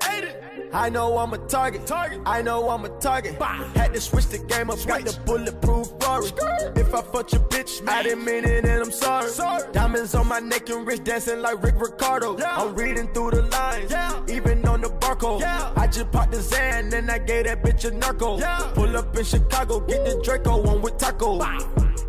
80. 0.10 0.28
I 0.74 0.90
know 0.90 1.18
I'm 1.18 1.34
a 1.34 1.38
target. 1.38 1.86
target. 1.88 2.22
I 2.26 2.42
know 2.42 2.70
I'm 2.70 2.84
a 2.86 2.90
target. 3.00 3.40
Bah. 3.40 3.64
Had 3.76 3.94
to 3.94 4.02
switch 4.02 4.28
the 4.28 4.40
game 4.40 4.70
up, 4.70 4.84
got 4.86 5.06
the 5.06 5.18
bulletproof 5.26 5.88
Rory. 6.08 6.28
If 6.76 6.94
I 6.94 7.02
fuck 7.02 7.32
your 7.32 7.42
bitch, 7.44 7.88
I 7.88 8.04
didn't 8.04 8.26
mean 8.26 8.46
it 8.46 8.66
and 8.66 8.82
I'm 8.84 8.92
sorry. 8.92 9.30
sorry. 9.30 9.64
Diamonds 9.72 10.16
on 10.16 10.28
my 10.28 10.40
neck 10.40 10.70
and 10.70 10.86
wrist 10.86 11.04
dancing 11.04 11.42
like 11.42 11.62
Rick 11.64 11.76
Ricardo. 11.80 12.38
Yeah. 12.38 12.56
I'm 12.58 12.76
reading 12.76 13.08
through 13.14 13.32
the 13.32 13.44
lines, 13.44 13.92
yeah. 13.92 14.22
even 14.30 14.62
on 14.78 14.82
the 14.82 14.90
barcode. 15.00 15.40
Yeah. 15.42 15.74
I 15.76 15.88
just 15.88 16.12
popped 16.12 16.32
the 16.32 16.42
Zan 16.42 16.94
and 16.94 17.10
I 17.10 17.20
gave 17.20 17.46
that 17.46 17.64
bitch 17.64 17.86
a 17.86 17.92
narco. 17.92 18.38
Yeah. 18.38 18.72
Pull 18.74 18.96
up 18.96 19.16
in 19.18 19.24
Chicago, 19.24 19.80
get 19.80 20.06
the 20.06 20.22
Draco 20.24 20.68
on 20.68 20.82
with 20.82 20.98
taco. 20.98 21.40
Bah. 21.40 21.60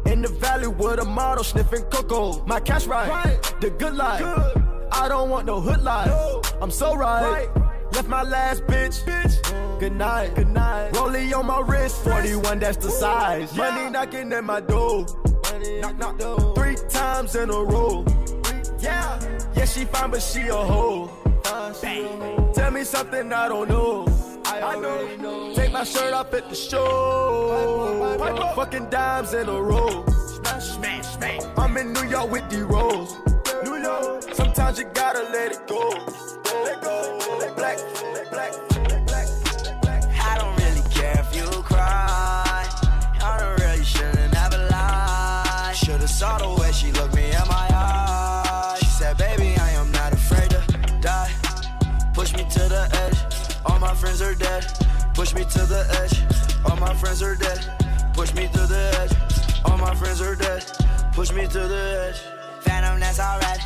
In 0.07 0.23
the 0.23 0.29
valley 0.29 0.69
with 0.69 1.01
a 1.01 1.05
model 1.05 1.45
sniffing 1.45 1.85
cocoa. 1.85 2.45
My 2.47 2.61
cash 2.61 2.87
right, 2.87 3.09
right. 3.09 3.61
the 3.61 3.71
good 3.71 3.95
life. 3.95 4.21
Good. 4.21 4.63
I 4.93 5.09
don't 5.09 5.31
want 5.31 5.47
no 5.47 5.61
hood 5.61 5.83
life. 5.83 6.09
No. 6.09 6.43
I'm 6.61 6.71
so 6.71 6.95
right. 6.95 7.47
right. 7.47 7.93
Left 7.93 8.09
my 8.09 8.23
last 8.23 8.63
bitch. 8.65 9.05
bitch. 9.05 9.81
Good 9.81 9.93
night. 9.93 10.35
Good 10.35 10.49
night. 10.49 10.93
Rollie 10.93 11.35
on 11.35 11.47
my 11.47 11.61
wrist. 11.61 12.03
41, 12.05 12.59
that's 12.59 12.77
the 12.79 12.91
size. 12.91 13.57
Yeah. 13.57 13.71
Money 13.71 13.91
knocking 13.91 14.33
at 14.33 14.45
my 14.45 14.61
door. 14.61 15.07
Knock, 15.81 15.99
knock, 15.99 16.19
door. 16.19 16.55
Three 16.55 16.77
times 16.89 17.35
in 17.35 17.51
a 17.51 17.65
row. 17.65 18.05
Yeah. 18.81 19.21
Yeah, 19.55 19.65
she 19.65 19.85
fine, 19.85 20.11
but 20.11 20.23
she 20.23 20.49
a 20.49 20.55
hoe. 20.55 21.28
Tell 21.49 22.71
me 22.71 22.85
something 22.85 23.33
I 23.33 23.49
don't 23.49 23.71
know. 23.71 24.07
I, 24.45 24.61
I 24.61 24.79
know. 24.79 25.17
know. 25.17 25.55
Take 25.55 25.73
my 25.73 25.83
shirt 25.83 26.13
off 26.13 26.35
at 26.35 26.49
the 26.51 26.55
show. 26.55 28.17
Fucking 28.55 28.91
dimes 28.91 29.33
in 29.33 29.49
a 29.49 29.63
row. 29.63 30.05
Smash, 30.27 30.65
smash. 30.65 31.07
smash. 31.07 31.43
I'm 31.57 31.77
in 31.79 31.95
New 31.95 32.05
York 32.05 32.31
with 32.31 32.51
the 32.51 32.67
rolls. 32.67 33.17
New 33.65 33.77
York. 33.83 34.25
Sometimes 34.35 34.79
you 34.79 34.85
gotta 34.93 35.23
let 35.33 35.53
it 35.53 35.67
go. 35.67 35.89
Let 36.65 36.83
go. 36.83 37.19
Black, 37.39 37.57
black, 37.57 38.31
black, 38.31 38.78
friends 57.09 57.23
are 57.23 57.37
dead. 57.37 58.13
Push 58.13 58.35
me 58.35 58.49
to 58.49 58.67
the 58.67 58.83
edge. 59.01 59.13
All 59.65 59.79
my 59.79 59.95
friends 59.95 60.21
are 60.21 60.35
dead. 60.35 60.63
Push 61.15 61.33
me 61.33 61.47
to 61.47 61.61
the 61.67 61.85
edge. 62.05 62.21
Phantom, 62.61 63.01
that's 63.01 63.19
alright. 63.19 63.61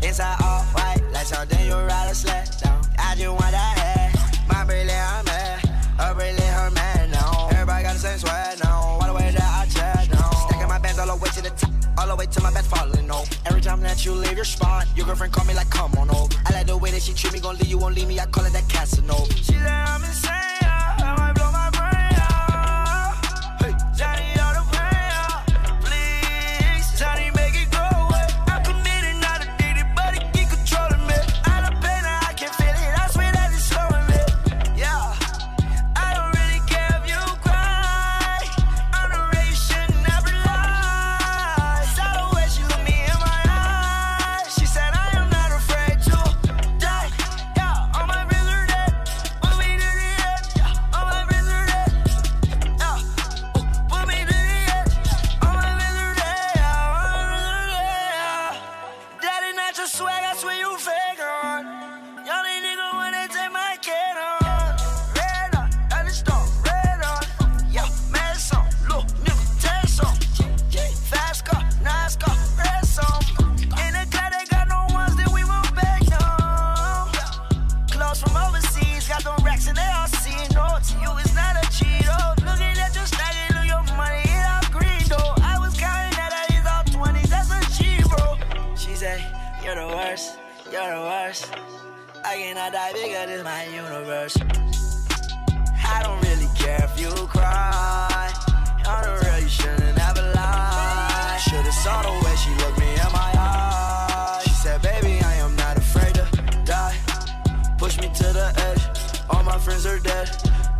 Inside 0.00 0.36
all 0.44 0.62
white, 0.74 1.02
like 1.12 1.26
something 1.26 1.66
you 1.66 1.74
ride 1.74 2.08
a 2.10 2.14
sled 2.14 2.48
down. 2.62 2.80
I 2.96 3.16
just 3.16 3.30
want 3.30 3.50
that 3.50 3.78
head. 3.78 4.14
My 4.48 4.64
bracelet, 4.64 4.94
I'm 4.94 5.24
mad. 5.24 5.66
Her 5.98 6.14
bracelet, 6.14 6.46
her 6.46 6.70
man 6.70 7.10
now. 7.10 7.48
Everybody 7.50 7.82
got 7.82 7.94
the 7.94 7.98
same 7.98 8.18
sweat 8.18 8.60
now. 8.62 8.78
All 9.00 9.06
the 9.08 9.14
way 9.14 9.32
that 9.32 9.42
I 9.42 9.66
chat 9.74 10.08
now. 10.12 10.30
Stacking 10.46 10.68
my 10.68 10.78
bands 10.78 11.00
all 11.00 11.08
the 11.08 11.16
way 11.16 11.30
to 11.30 11.42
the 11.42 11.50
top. 11.50 11.70
All 11.98 12.06
the 12.06 12.14
way 12.14 12.26
to 12.26 12.42
my 12.42 12.52
bed 12.52 12.64
falling 12.64 13.10
over. 13.10 13.26
Every 13.46 13.60
time 13.60 13.80
that 13.80 14.04
you 14.04 14.12
leave 14.12 14.36
your 14.36 14.44
spot, 14.44 14.86
your 14.94 15.06
girlfriend 15.06 15.32
call 15.32 15.44
me 15.46 15.54
like, 15.54 15.70
come 15.70 15.92
on 15.98 16.10
over. 16.10 16.32
I 16.46 16.52
like 16.52 16.66
the 16.68 16.76
way 16.76 16.92
that 16.92 17.02
she 17.02 17.12
treat 17.12 17.32
me, 17.32 17.40
gon' 17.40 17.56
leave 17.56 17.66
you, 17.66 17.78
won't 17.78 17.96
leave 17.96 18.06
me. 18.06 18.20
I 18.20 18.26
call 18.26 18.44
it 18.44 18.52
that 18.52 18.68
Casanova. 18.68 19.32
She 19.34 19.54
said 19.54 19.66
I'm 19.66 20.04
insane. 20.04 20.53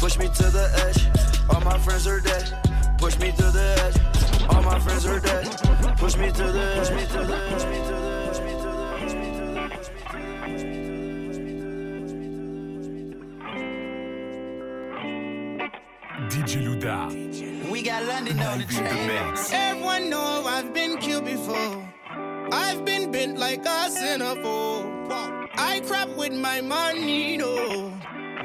Push 0.05 0.19
me 0.19 0.29
to 0.29 0.51
the 0.51 0.69
edge. 0.85 1.01
All 1.49 1.62
my 1.62 1.79
friends 1.79 2.07
are 2.07 2.21
dead. 2.21 2.53
Push 2.99 3.19
me 3.19 3.33
to 3.33 3.51
the 3.51 3.75
edge. 3.85 3.97
All 4.51 4.61
my 4.61 4.79
friends 4.79 5.07
are 5.07 5.19
dead. 5.19 5.47
Push 5.97 6.17
me 6.19 6.31
to 6.31 6.53
the. 6.53 6.75
Push 6.77 6.90
me 6.90 7.07
to 7.07 7.25
the. 7.25 7.38
Push 7.49 7.64
me 7.64 7.79
to 7.81 7.95
the. 7.95 8.05
DJ 16.29 16.61
Louda. 16.67 17.71
We 17.71 17.81
got 17.81 18.05
London 18.05 18.40
on 18.40 18.59
the 18.59 18.67
track. 18.67 19.38
Everyone 19.55 20.11
know 20.11 20.45
I've 20.45 20.75
been 20.75 20.99
killed 20.99 21.25
before. 21.25 21.88
I've 22.53 22.85
been 22.85 23.11
bent 23.11 23.38
like 23.38 23.64
a 23.64 23.88
centerfold. 23.88 25.09
I 25.57 25.81
crap 25.81 26.11
with 26.11 26.35
my 26.35 26.61
money, 26.61 27.38
no. 27.38 27.93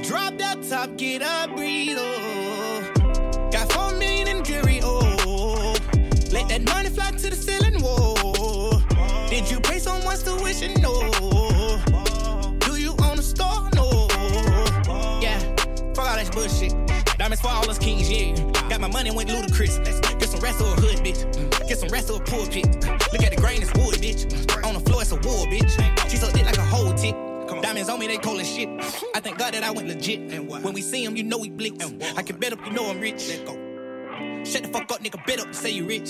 Drop 0.03 0.37
that 0.37 0.57
top, 0.69 0.97
get 0.97 1.21
up 1.21 1.49
real. 1.57 1.97
Got 3.51 3.71
fun 3.71 4.01
in 4.01 4.27
and 4.27 4.45
curry 4.45 4.79
oh. 4.83 5.75
Let 6.31 6.47
that 6.49 6.61
money 6.65 6.89
fly 6.89 7.11
to 7.11 7.29
the 7.29 7.35
ceiling, 7.35 7.75
woah. 7.75 9.29
Did 9.29 9.49
you 9.51 9.59
pay 9.59 9.79
some 9.79 10.01
rest 10.07 10.27
of 10.27 10.41
a 13.19 13.21
store, 13.21 13.69
no? 13.75 14.07
Yeah. 15.21 15.39
Fuck 15.93 16.09
all 16.09 16.15
like 16.15 16.31
bullshit. 16.31 16.73
Diamonds 17.17 17.41
for 17.41 17.49
all 17.49 17.67
his 17.67 17.77
kings, 17.77 18.09
yeah. 18.09 18.33
Got 18.69 18.81
my 18.81 18.87
money 18.87 19.11
went 19.11 19.29
loot 19.29 19.51
Get 20.19 20.29
some 20.29 20.39
rest 20.39 20.59
some 20.59 20.67
wrestle 20.67 20.67
hood, 20.67 20.99
bitch. 21.05 21.67
Get 21.67 21.77
some 21.77 21.89
rest, 21.89 22.09
or 22.09 22.17
a 22.17 22.25
pulpit. 22.25 22.65
Look 23.11 23.23
at 23.23 23.31
the 23.31 23.37
grain, 23.41 23.61
it's 23.61 23.73
wood, 23.73 23.95
bitch. 23.95 24.23
On 24.63 24.73
the 24.73 24.79
floor, 24.79 25.01
it's 25.01 25.11
a 25.11 25.15
wood, 25.15 25.49
bitch. 25.49 26.09
She 26.09 26.17
so 26.17 26.27
thick 26.27 26.45
diamonds 27.69 27.89
on 27.89 27.99
me, 27.99 28.07
they 28.07 28.17
cold 28.17 28.39
as 28.39 28.51
shit. 28.51 28.67
I 29.13 29.19
thank 29.19 29.37
God 29.37 29.53
that 29.53 29.63
I 29.63 29.69
went 29.69 29.87
legit. 29.87 30.31
And 30.31 30.49
when 30.49 30.73
we 30.73 30.81
see 30.81 31.05
him, 31.05 31.15
you 31.15 31.21
know 31.21 31.37
we 31.37 31.51
blitz. 31.51 31.85
I 32.17 32.23
can 32.23 32.37
bet 32.37 32.51
up, 32.51 32.65
you 32.65 32.71
know 32.71 32.89
I'm 32.89 32.99
rich. 32.99 33.29
Let 33.29 33.45
go. 33.45 33.53
Shut 34.43 34.63
the 34.63 34.69
fuck 34.69 34.91
up, 34.91 35.03
nigga. 35.03 35.23
Bet 35.27 35.39
up, 35.39 35.53
say 35.53 35.69
you 35.69 35.85
rich. 35.85 36.09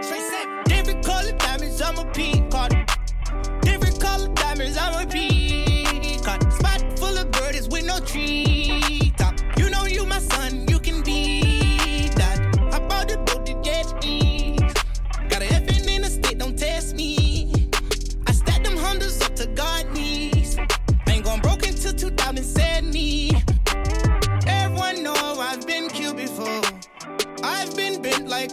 Straight 0.00 0.22
set. 0.30 0.64
Different 0.64 1.04
color 1.04 1.32
diamonds, 1.32 1.82
I'm 1.82 1.98
a 1.98 2.10
peacock. 2.12 2.70
Different 3.60 4.00
color 4.00 4.28
diamonds, 4.28 4.78
I'm 4.78 5.06
a 5.06 5.10
peacock. 5.10 5.35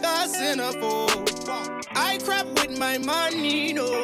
Like 0.02 0.26
a 0.26 0.28
centerfold. 0.28 1.86
I 1.94 2.18
crap 2.18 2.46
with 2.46 2.78
my 2.78 2.98
money, 2.98 3.72
no. 3.72 4.02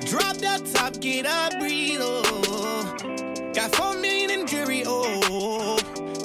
Drop 0.00 0.36
that 0.38 0.62
top, 0.74 1.00
get 1.00 1.26
a 1.26 1.58
breathe, 1.58 2.00
oh. 2.02 2.94
Got 3.54 3.74
four 3.74 3.94
million 3.94 4.30
in 4.30 4.46
jury, 4.46 4.82
oh. 4.86 5.78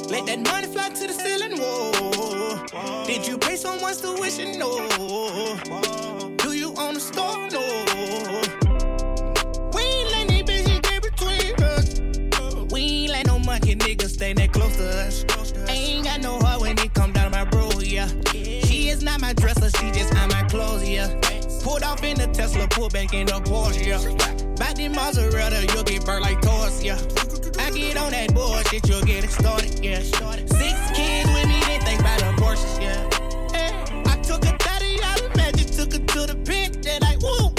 Let 0.09 0.25
that 0.25 0.39
money 0.45 0.67
fly 0.67 0.89
to 0.89 1.07
the 1.07 1.13
ceiling, 1.13 1.57
whoa. 1.57 3.05
Did 3.05 3.27
you 3.27 3.37
pay 3.37 3.55
someone 3.55 3.93
someone's 3.93 4.35
tuition? 4.37 4.59
No. 4.59 6.10
She 19.81 19.91
just 19.91 20.15
on 20.15 20.29
my 20.29 20.43
clothes, 20.43 20.87
yeah. 20.87 21.07
Pulled 21.63 21.83
off 21.83 22.03
in 22.03 22.15
the 22.17 22.27
Tesla, 22.27 22.67
pulled 22.67 22.93
back 22.93 23.13
in 23.13 23.25
the 23.25 23.39
Porsche, 23.49 23.85
yeah. 23.85 24.55
Back 24.55 24.79
in 24.79 24.91
mozzarella, 24.93 25.61
you'll 25.73 25.83
get 25.83 26.05
burnt 26.05 26.21
like 26.21 26.39
toast, 26.41 26.83
yeah. 26.83 26.99
I 27.57 27.71
get 27.71 27.97
on 27.97 28.11
that 28.11 28.33
bullshit, 28.33 28.87
you'll 28.87 29.01
get 29.01 29.23
it 29.23 29.31
started, 29.31 29.83
yeah. 29.83 29.99
Six 29.99 30.77
kids 30.93 31.29
with 31.33 31.47
me, 31.47 31.59
they 31.65 31.79
think 31.83 31.99
about 31.99 32.21
abortions, 32.21 32.77
yeah. 32.79 33.09
Hey, 33.51 33.73
I 34.05 34.21
took 34.21 34.45
a 34.45 34.55
30 34.57 35.03
out 35.03 35.21
of 35.21 35.35
magic, 35.35 35.67
took 35.71 35.93
her 35.93 35.99
to 35.99 36.33
the 36.33 36.35
pit, 36.45 36.83
they 36.83 37.17
woo, 37.17 37.45
woo. 37.45 37.50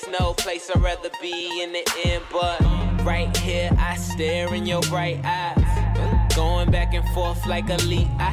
It's 0.00 0.20
no 0.20 0.32
place 0.32 0.70
I'd 0.70 0.80
rather 0.80 1.10
be 1.20 1.60
in 1.60 1.72
the 1.72 1.84
end, 2.04 2.22
but 2.30 2.60
right 3.04 3.36
here 3.38 3.68
I 3.76 3.96
stare 3.96 4.54
in 4.54 4.64
your 4.64 4.80
bright 4.82 5.20
eyes. 5.24 6.36
Going 6.36 6.70
back 6.70 6.94
and 6.94 7.04
forth 7.08 7.44
like 7.46 7.68
a 7.68 7.76
lead. 7.78 8.06
I, 8.20 8.32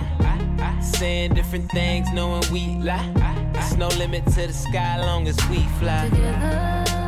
I, 0.59 0.79
saying 0.81 1.33
different 1.33 1.71
things, 1.71 2.07
knowing 2.13 2.43
we 2.51 2.75
lie. 2.83 3.11
There's 3.53 3.77
no 3.77 3.87
limit 3.87 4.25
to 4.25 4.45
the 4.45 4.53
sky 4.53 4.99
long 4.99 5.27
as 5.27 5.37
we 5.49 5.63
fly. 5.79 6.07
Forever, 6.09 7.04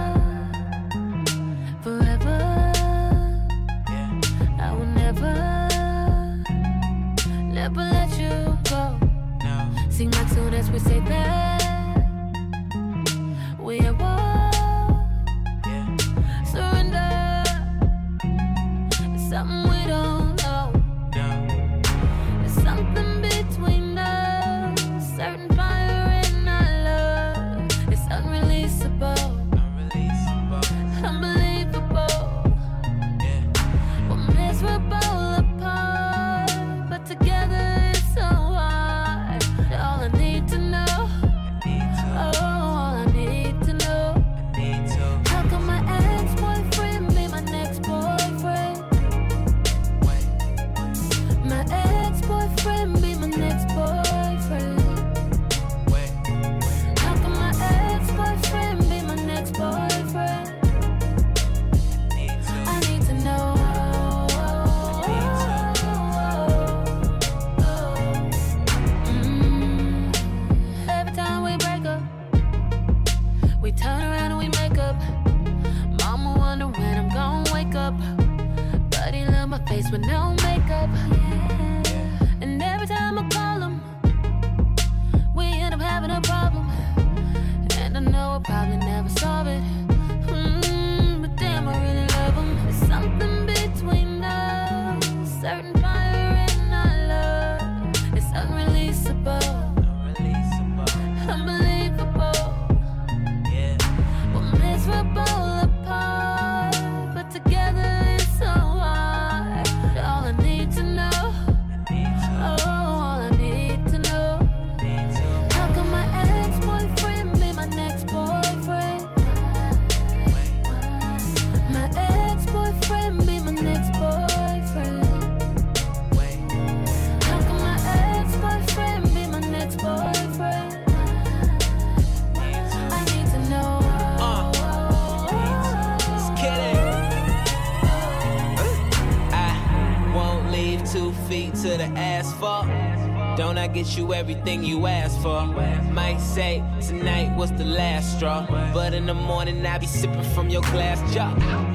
everything 144.30 144.62
you 144.62 144.88
asked 144.88 145.22
for? 145.22 145.46
Might 145.94 146.20
say 146.20 146.62
tonight 146.82 147.34
was 147.38 147.50
the 147.54 147.64
last 147.64 148.18
straw, 148.18 148.46
but 148.74 148.94
in 148.94 149.06
the 149.06 149.14
morning 149.14 149.66
I 149.66 149.78
be 149.78 149.86
sipping 149.86 150.22
from 150.36 150.50
your 150.50 150.64
glass 150.64 151.00
jar. 151.14 151.32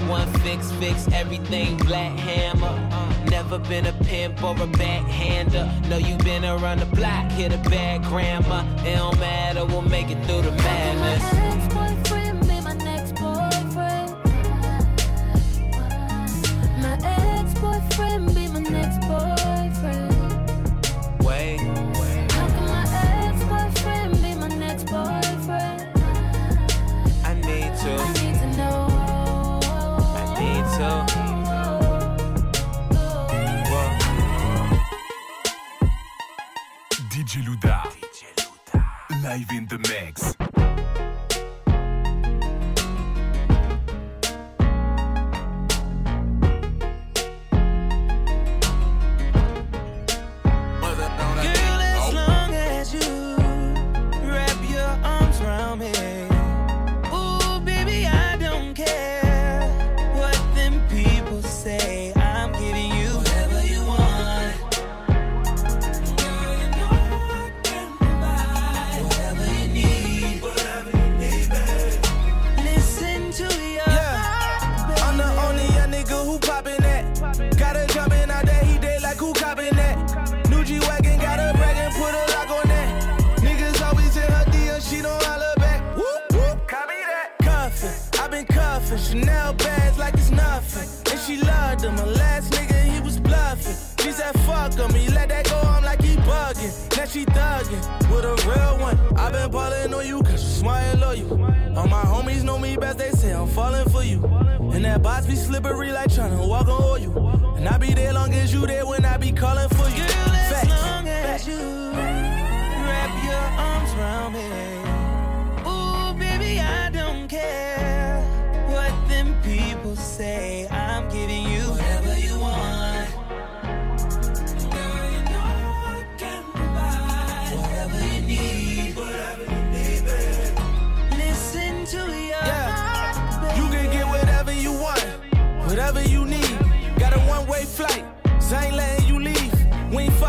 One 0.07 0.31
fix, 0.41 0.71
fix 0.73 1.09
everything, 1.13 1.79
black 1.79 2.15
hammer. 2.19 2.77
Never 3.31 3.59
been 3.59 3.87
a 3.87 3.93
pimp 4.05 4.45
or 4.45 4.55
a 4.63 4.67
backhander. 4.67 5.73
Know 5.89 5.97
you 5.97 6.19
been 6.19 6.45
around 6.45 6.81
the 6.81 6.87
block, 6.95 7.33
hit 7.33 7.55
a 7.55 7.71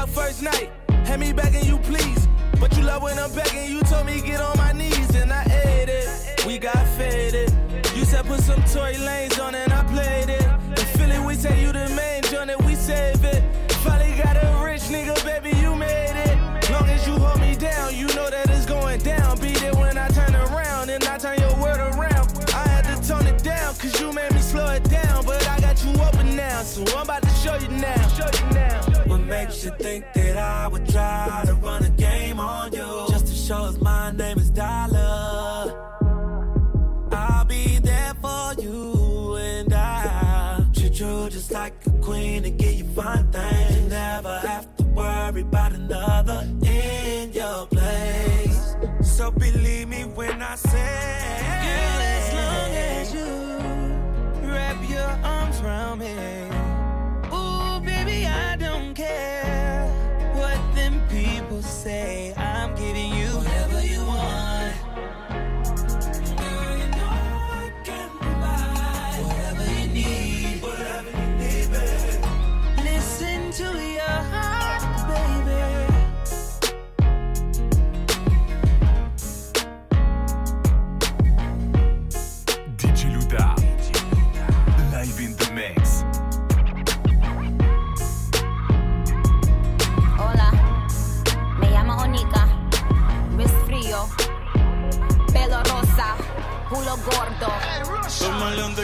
Fuck 0.04 0.26
first 0.26 0.42
night, 0.42 0.70
had 1.06 1.22
me 1.22 1.32
begging 1.32 1.64
you 1.64 1.78
please. 1.78 2.28
But 2.60 2.76
you 2.76 2.84
love 2.84 3.04
when 3.04 3.18
I'm 3.18 3.32
begging, 3.34 3.72
you 3.72 3.80
told 3.84 4.06
me 4.06 4.20
get 4.20 4.42
on 4.42 4.58
my 4.58 4.74
knees, 4.74 5.16
and 5.16 5.32
I 5.32 5.44
ate 5.44 5.88
it. 5.88 6.46
We 6.46 6.58
got 6.58 6.86
faded. 6.98 7.54
You 7.96 8.04
said 8.04 8.26
put 8.26 8.42
some 8.42 8.62
Tory 8.64 8.96
Lanez 8.96 9.42
on 9.42 9.56
and 9.56 9.72
I 9.72 9.82
played 9.86 10.28
it. 10.28 10.44
In 10.78 10.86
Philly, 10.98 11.20
we 11.26 11.36
say 11.36 11.62
you 11.62 11.72
the 11.72 11.88
main 11.96 12.22
joint 12.24 12.50
and 12.50 12.66
we 12.66 12.76
save 12.76 13.24
it. 13.24 13.44
Finally 13.76 14.18
got 14.22 14.36
a 14.36 14.62
rich 14.66 14.82
nigga, 14.92 15.16
baby, 15.24 15.56
you 15.60 15.74
made 15.74 16.18
it. 16.28 16.70
Long 16.70 16.90
as 16.90 17.08
you 17.08 17.14
hold 17.14 17.40
me 17.40 17.56
down, 17.56 17.96
you 17.96 18.08
know 18.08 18.30
that 18.30 18.50
it's 18.50 18.66
going 18.66 19.00
down. 19.00 19.40
Be 19.40 19.54
there 19.54 19.74
when 19.76 19.98
I 19.98 20.10
turn 20.10 20.36
around 20.36 20.90
and 20.90 21.02
I 21.06 21.18
turn 21.18 21.40
your 21.40 21.56
word 21.62 21.80
around. 21.80 22.28
I 22.54 22.68
had 22.68 22.84
to 22.92 23.08
tone 23.08 23.26
it 23.28 23.42
down, 23.42 23.74
cause 23.76 23.98
you 24.02 24.12
made 24.12 24.34
me 24.34 24.40
slow 24.40 24.68
it 24.72 24.84
down. 24.90 25.24
But 25.26 25.48
I 25.48 25.62
got 25.62 25.82
you 25.86 25.94
open 26.04 26.36
now, 26.36 26.62
so 26.64 26.82
I'm 26.98 27.04
about 27.04 27.22
to 27.22 27.30
show 27.30 27.56
you 27.56 27.70
now. 27.70 28.08
Show 28.10 28.28
you 28.28 28.54
now. 28.54 28.93
Makes 29.44 29.66
you 29.66 29.72
think 29.72 30.06
that 30.14 30.38
I 30.38 30.70
would 30.70 30.88
try 30.88 31.44
to 31.46 31.54
run 31.56 31.84
a 31.84 31.90
game 31.90 32.40
on 32.40 32.72
you? 32.72 33.06
Just 33.10 33.28
to 33.28 33.34
show 33.34 33.64
us 33.64 33.78
my 33.82 34.10
name 34.12 34.38
is 34.38 34.50
Dollar. 34.50 35.74
I'll 37.12 37.44
be 37.44 37.78
there 37.80 38.14
for 38.22 38.54
you 38.62 39.36
and 39.36 39.74
I 39.74 40.66
treat 40.74 40.98
you 40.98 41.30
just 41.30 41.52
like 41.52 41.74
a 41.86 41.90
queen 42.02 42.46
and 42.46 42.58
give 42.58 42.74
you 42.74 42.86
fun 42.94 43.30
things. 43.34 43.76
You 43.76 43.90
never 43.90 44.40
have 44.40 44.74
to 44.78 44.84
worry 44.86 45.42
about 45.42 45.74
another 45.74 46.48
in 46.66 47.34
your 47.34 47.68
place. 47.68 48.78
So 49.02 49.30
believe 49.30 49.90
me 49.90 50.06
when 50.06 50.42
I 50.42 50.56
say, 50.56 51.40
Girl, 51.66 52.02
as 52.16 52.34
long 52.40 52.72
as 52.94 53.14
you 53.14 54.48
wrap 54.48 54.90
your 54.90 55.10
arms 55.26 55.60
around 55.60 56.00
me. 56.00 56.53
Care 59.08 59.88
what 60.36 60.60
them 60.76 61.02
people 61.10 61.62
say. 61.62 62.34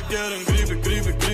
Quieren 0.07 0.43
gripe, 0.45 0.75
gripe, 0.81 0.81
gripe, 0.81 1.17
gripe, 1.17 1.28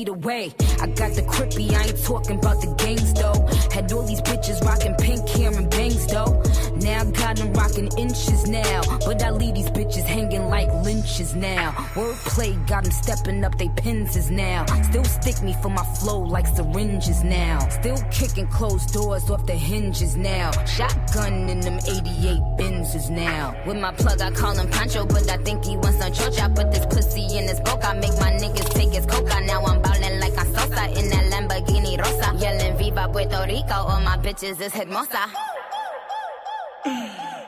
bitches 0.00 0.04
could 0.04 0.04
see 0.04 0.04
the 0.04 0.14
way. 0.14 0.52
I 0.80 0.86
got 0.86 1.14
the 1.14 1.22
krippy, 1.22 1.72
I 1.72 1.88
ain't 1.88 2.04
talking 2.04 2.38
about 2.38 2.60
the 2.60 2.74
gangs 2.76 3.12
though. 3.14 3.46
Had 3.72 3.92
all 3.92 4.06
these 4.06 4.20
bitches 4.22 4.60
rocking 4.62 4.94
pink 4.96 5.28
hair 5.28 5.52
and 5.52 5.70
bangs 5.70 6.06
though. 6.06 6.42
Now 6.76 7.00
I 7.00 7.04
got 7.10 7.36
them 7.36 7.52
rocking 7.52 7.88
inches 7.98 8.48
now. 8.48 8.82
But 9.04 9.22
I 9.22 9.30
leave 9.30 9.54
these 9.54 9.70
bitches 9.70 10.04
hanging 10.04 10.48
like 10.48 10.68
lynches 10.84 11.34
now. 11.34 11.72
Wordplay 11.94 12.54
got 12.66 12.84
them 12.84 12.92
stepping 12.92 13.44
up 13.44 13.58
they 13.58 13.68
penses 13.76 14.30
now. 14.30 14.64
Still 14.90 15.04
stick 15.04 15.42
me 15.42 15.54
for 15.62 15.68
my 15.68 15.84
flow 16.00 16.20
like 16.20 16.46
syringes 16.46 17.22
now. 17.22 17.58
Still 17.68 17.98
kicking 18.10 18.46
closed 18.48 18.92
doors 18.92 19.30
off 19.30 19.46
the 19.46 19.54
hinges 19.54 20.16
now. 20.16 20.50
Shotgun 20.64 21.48
in 21.48 21.60
them 21.60 21.78
88 21.86 22.40
Benzes 22.58 23.10
now. 23.10 23.54
With 23.66 23.78
my 23.78 23.92
plug, 23.92 24.20
I 24.20 24.30
call 24.30 24.54
him 24.54 24.68
Pancho, 24.70 25.04
but 25.06 25.28
I 25.30 25.36
think 25.38 25.64
he 25.64 25.76
wants 25.76 25.98
some 25.98 26.12
chocha. 26.12 26.54
Put 26.54 26.72
this 26.72 26.86
pussy 26.86 27.36
in 27.36 27.48
his 27.48 27.60
boca, 27.60 27.94
make 27.94 28.16
my 28.18 28.32
niggas 28.32 28.70
take 28.70 28.92
his 28.92 29.06
coca. 29.06 29.40
Now 29.44 29.64
I'm 29.64 29.79
Viva 32.90 33.06
Puerto 33.06 33.46
Rico, 33.46 33.72
all 33.72 34.00
my 34.00 34.16
bitches 34.16 34.60
is 34.60 34.74
hermosa. 34.74 35.28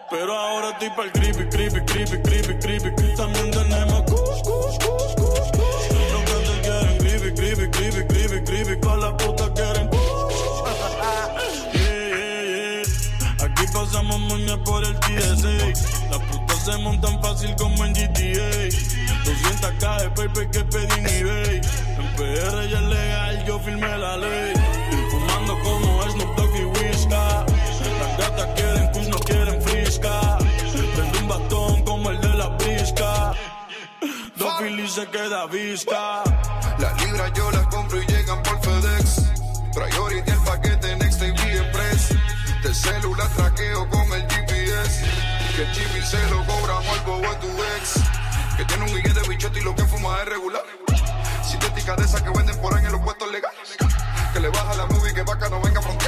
Pero 0.09 0.39
ahora 0.39 0.71
estoy 0.71 0.91
pa'l 0.91 1.11
creepy, 1.11 1.49
creepy, 1.49 1.81
creepy, 1.81 2.23
creepy, 2.23 2.59
creepy. 2.61 3.17
También 3.17 3.51
tenemos 3.51 4.03
kush, 4.03 4.41
kush, 4.45 4.79
kush, 4.79 5.15
kush, 5.17 5.51
kush. 5.51 6.13
Los 6.13 6.23
cantantes 6.31 6.61
quieren 6.63 6.99
creepy, 6.99 7.35
creepy, 7.35 7.71
creepy, 7.73 8.07
creepy, 8.07 8.45
creepy. 8.45 8.81
Todas 8.81 8.99
las 9.01 9.13
putas 9.15 9.51
quieren 9.51 9.89
kush. 9.89 9.99
Yeah, 11.75 12.05
yeah, 12.07 12.83
yeah. 12.85 13.45
Aquí 13.45 13.65
pasamos 13.73 14.21
moña 14.21 14.57
por 14.63 14.85
el 14.85 14.95
TSA. 15.01 16.09
Las 16.09 16.21
putas 16.31 16.65
se 16.65 16.79
montan 16.79 17.21
fácil 17.21 17.53
como 17.57 17.85
en 17.85 17.95
GTA. 17.95 18.69
200k 19.25 20.03
de 20.03 20.11
paper 20.11 20.51
que 20.51 20.65
pedí 20.67 21.01
en 21.01 21.07
eBay. 21.07 21.61
En 21.99 22.17
PR 22.17 22.69
ya 22.69 22.79
es 22.79 22.83
legal, 22.83 23.45
yo 23.45 23.59
firmé 23.59 23.99
la 23.99 24.17
ley. 24.19 24.82
fresca, 28.43 28.55
quieren 28.55 28.93
kush, 28.93 29.09
no 29.09 29.19
quieren 29.19 29.63
frisca. 29.63 30.39
Prende 30.95 31.19
un 31.19 31.29
bastón 31.29 31.85
como 31.85 32.11
el 32.11 32.21
de 32.21 32.29
la 32.29 32.57
prisca. 32.57 33.33
Dos 34.37 34.55
Philly 34.59 34.89
se 34.89 35.07
queda 35.07 35.47
visca. 35.47 36.23
Las 36.79 37.05
libras 37.05 37.33
yo 37.35 37.51
las 37.51 37.67
compro 37.67 38.03
y 38.03 38.07
llegan 38.07 38.43
por 38.43 38.61
FedEx. 38.61 39.23
Priority 39.75 40.31
el 40.31 40.39
paquete 40.39 40.97
Next 40.97 41.23
y 41.23 41.27
Express. 41.27 42.09
Del 42.63 42.75
celular 42.75 43.29
traqueo 43.37 43.89
con 43.89 44.13
el 44.13 44.23
GPS. 44.29 45.05
Que 45.57 45.63
el 45.63 46.05
se 46.05 46.31
lo 46.31 46.45
cobra 46.47 46.75
a 46.75 46.93
al 46.93 47.01
bobo 47.05 47.31
a 47.31 47.39
tu 47.39 47.47
ex. 47.47 48.01
Que 48.57 48.65
tiene 48.65 48.85
un 48.85 48.95
guille 48.95 49.13
de 49.13 49.29
bichote 49.29 49.61
y 49.61 49.63
lo 49.63 49.75
que 49.75 49.85
fuma 49.85 50.17
es 50.23 50.29
regular. 50.29 50.63
Sintética 51.43 51.97
de 51.97 52.05
esas 52.05 52.23
que 52.23 52.31
venden 52.31 52.59
por 52.61 52.75
ahí 52.75 52.85
en 52.85 52.93
los 52.93 53.01
puestos 53.03 53.31
legales. 53.31 53.77
Que 54.33 54.41
le 54.41 54.49
baja 54.49 54.75
la 54.75 54.87
movie 54.87 55.13
que 55.13 55.23
vaca 55.23 55.49
no 55.49 55.61
venga 55.61 55.81
pronto. 55.81 56.02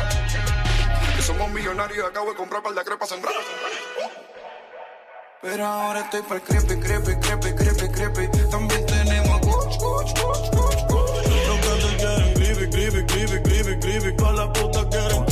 Somos 1.24 1.50
millonarios 1.50 1.98
y 1.98 2.02
acabo 2.02 2.30
de 2.30 2.37
comprar 2.37 2.62
par 2.62 2.74
de 2.74 2.84
crepas 2.84 3.08
sembrar. 3.08 3.34
Pero 5.40 5.66
ahora 5.66 6.00
estoy 6.00 6.22
para 6.22 6.37
el 6.37 6.42
crepe, 6.42 6.78
crepe, 6.78 7.18
crepe, 7.18 7.54
crepe, 7.54 7.90
crepe. 7.90 8.28
También 8.50 8.87
tenemos 8.87 9.40
coach, 9.40 9.78
coach, 9.78 10.20
coach, 10.20 10.50
coach, 10.50 10.87
coach. 10.88 11.26
Los 11.46 11.60
que 11.60 11.96
quieren 11.96 12.34
gribe, 12.34 12.66
gribe, 12.66 13.02
gribe, 13.02 13.40
gribe, 13.40 13.76
gribe. 13.76 14.16
Con 14.16 14.37
la 14.37 14.52
puta 14.52 14.88
quieren. 14.88 15.24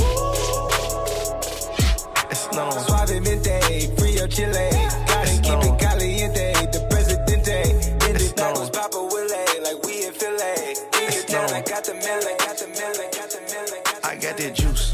Suavemente, 2.86 3.60
frío 3.96 4.26
chile. 4.28 4.70
Gotta 5.06 5.40
keep 5.42 5.62
it 5.62 5.78
caliente. 5.78 6.52
The 6.72 6.80
presidente. 6.88 7.70
In 8.08 8.16
the 8.16 8.32
back 8.36 8.54
was 8.58 8.70
Papa 8.70 8.98
Willie. 8.98 9.60
Like 9.62 9.82
we 9.86 10.06
in 10.06 10.12
Philly. 10.12 10.76
In 11.00 11.12
your 11.12 11.24
town, 11.24 11.52
I 11.52 11.60
got 11.62 11.84
the 11.84 11.94
million, 11.94 12.36
got 12.38 12.56
the 12.58 12.68
million, 12.68 13.10
got 13.12 13.30
the 13.30 13.40
million. 13.40 13.82
I 14.04 14.16
got 14.16 14.36
that 14.36 14.54
juice, 14.54 14.91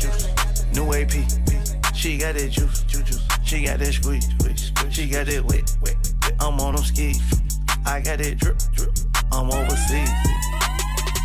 new 0.88 0.94
AP. 0.94 1.94
She 1.94 2.18
got 2.18 2.34
that 2.34 2.50
juice, 2.50 2.82
juice. 2.84 3.20
She 3.44 3.64
got 3.64 3.78
that 3.78 3.92
squeeze. 3.92 4.28
She 4.90 5.08
got 5.08 5.26
that 5.26 5.44
wet, 5.44 5.76
wet. 5.82 5.96
I'm 6.40 6.60
on 6.60 6.74
them 6.74 6.84
skis. 6.84 7.20
I 7.86 8.00
got 8.00 8.18
that 8.18 8.38
drip, 8.38 8.58
drip. 8.72 8.90
I'm 9.32 9.50
overseas. 9.50 10.10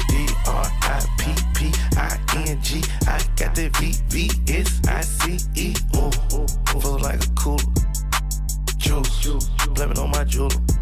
D 0.09 0.27
R 0.47 0.65
I 0.81 1.05
P 1.17 1.33
P 1.55 1.71
I 1.97 2.19
N 2.47 2.61
G. 2.61 2.81
I 3.07 3.19
got 3.35 3.55
that 3.55 3.75
V 3.77 3.93
V 4.09 4.29
S 4.47 4.81
I 4.87 5.01
C 5.01 5.37
E. 5.55 5.75
Ooh, 5.95 6.79
feel 6.79 6.99
like 6.99 7.23
a 7.23 7.29
cooler. 7.35 7.63
Juice, 8.77 9.49
blaming 9.75 9.99
on 9.99 10.11
my 10.11 10.23
jeweler. 10.23 10.72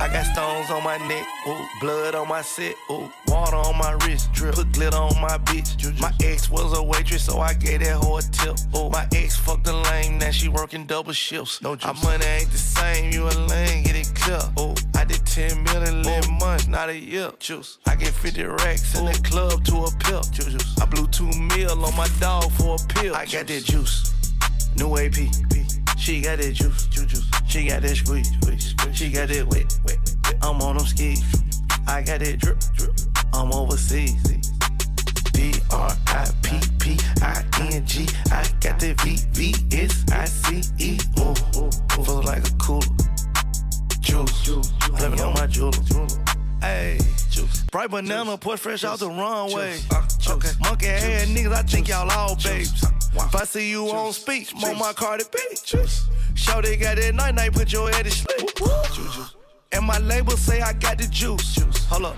I 0.00 0.08
got 0.08 0.24
stones 0.24 0.70
on 0.70 0.82
my 0.82 0.96
neck, 1.08 1.26
ooh, 1.46 1.66
blood 1.78 2.14
on 2.14 2.26
my 2.26 2.40
set, 2.40 2.74
ooh, 2.90 3.12
water 3.26 3.56
on 3.56 3.76
my 3.76 3.92
wrist, 4.04 4.32
drip, 4.32 4.54
put 4.54 4.72
glitter 4.72 4.96
on 4.96 5.20
my 5.20 5.36
bitch. 5.38 6.00
My 6.00 6.10
ex 6.22 6.48
was 6.48 6.76
a 6.76 6.82
waitress, 6.82 7.26
so 7.26 7.38
I 7.38 7.52
gave 7.52 7.80
that 7.80 7.96
hoe 7.96 8.16
a 8.16 8.22
tip. 8.22 8.56
Ooh, 8.74 8.88
my 8.88 9.06
ex 9.14 9.36
fucked 9.36 9.68
a 9.68 9.76
lame, 9.76 10.16
now 10.16 10.30
she 10.30 10.48
working 10.48 10.86
double 10.86 11.12
shifts. 11.12 11.60
No 11.60 11.76
juice. 11.76 11.84
Our 11.84 11.94
money 12.02 12.24
ain't 12.24 12.50
the 12.50 12.56
same, 12.56 13.12
you 13.12 13.24
a 13.24 13.34
lame, 13.46 13.84
get 13.84 13.94
it 13.94 14.10
clear. 14.14 14.40
Ooh, 14.58 14.74
I 14.96 15.04
did 15.04 15.24
10 15.26 15.62
million 15.64 16.06
in 16.08 16.38
months, 16.38 16.66
not 16.66 16.88
a 16.88 16.96
year. 16.96 17.30
Juice. 17.38 17.78
I 17.86 17.94
get 17.94 18.14
50 18.14 18.42
racks 18.44 18.98
in 18.98 19.04
the 19.04 19.12
club 19.22 19.64
to 19.66 19.84
a 19.84 19.90
pill. 19.98 20.22
Juice. 20.32 20.80
I 20.80 20.86
blew 20.86 21.06
two 21.08 21.30
mil 21.54 21.84
on 21.84 21.94
my 21.94 22.08
dog 22.18 22.50
for 22.52 22.76
a 22.76 22.94
pill. 22.94 23.14
I 23.14 23.26
got 23.26 23.46
that 23.48 23.64
juice, 23.64 24.14
new 24.76 24.96
AP. 24.96 25.28
She 25.98 26.22
got 26.22 26.38
that 26.38 26.54
juice, 26.54 26.86
juice, 26.86 27.04
juice. 27.04 27.39
She 27.50 27.66
got 27.66 27.82
that 27.82 27.96
squeeze. 27.96 28.30
She 28.96 29.10
got 29.10 29.26
that 29.26 29.44
wet, 29.48 29.76
wet, 29.84 29.98
wet. 30.22 30.36
I'm 30.40 30.62
on 30.62 30.76
them 30.76 30.86
skis. 30.86 31.20
I 31.88 32.00
got 32.00 32.20
that 32.20 32.38
drip, 32.38 32.60
drip. 32.76 32.94
I'm 33.34 33.52
overseas. 33.52 34.22
D 35.32 35.52
R 35.72 35.90
I 36.06 36.30
P 36.42 36.60
P 36.78 36.96
I 37.20 37.44
N 37.60 37.84
G. 37.84 38.06
I 38.30 38.46
got 38.60 38.78
that 38.78 39.00
V 39.00 39.18
V 39.32 39.54
S 39.76 40.04
I 40.12 40.26
C 40.26 40.62
E. 40.78 40.98
Ooh, 41.18 41.34
ooh, 41.58 42.04
feel 42.04 42.22
like 42.22 42.46
a 42.46 42.52
cooler. 42.62 42.86
Juice, 43.98 44.70
blaming 44.88 45.20
on 45.20 45.34
my 45.34 45.48
jeweler. 45.48 45.72
Hey, 46.60 46.98
juice. 47.30 47.62
Bright 47.72 47.90
banana, 47.90 48.36
put 48.36 48.58
fresh 48.58 48.84
out 48.84 48.98
the 48.98 49.08
runway. 49.08 49.78
Okay, 50.28 50.50
monkey 50.60 50.86
head 50.86 51.28
niggas, 51.28 51.52
I 51.52 51.62
think 51.62 51.88
y'all 51.88 52.10
all 52.10 52.36
babes. 52.36 52.84
If 53.14 53.34
I 53.34 53.44
see 53.44 53.70
you 53.70 53.88
on 53.88 54.12
speech, 54.12 54.52
I'm 54.56 54.64
on 54.64 54.78
my 54.78 54.92
Cardi 54.92 55.24
B. 55.32 55.38
Show 56.34 56.60
they 56.60 56.76
got 56.76 56.96
that 56.96 57.14
night 57.14 57.34
night, 57.34 57.52
put 57.52 57.72
your 57.72 57.90
head 57.90 58.06
in 58.06 58.12
sleep. 58.12 58.50
And 59.72 59.86
my 59.86 59.98
label 59.98 60.36
say 60.36 60.60
I 60.60 60.72
got 60.74 60.98
the 60.98 61.06
juice. 61.06 61.58
Hold 61.88 62.06
up. 62.06 62.16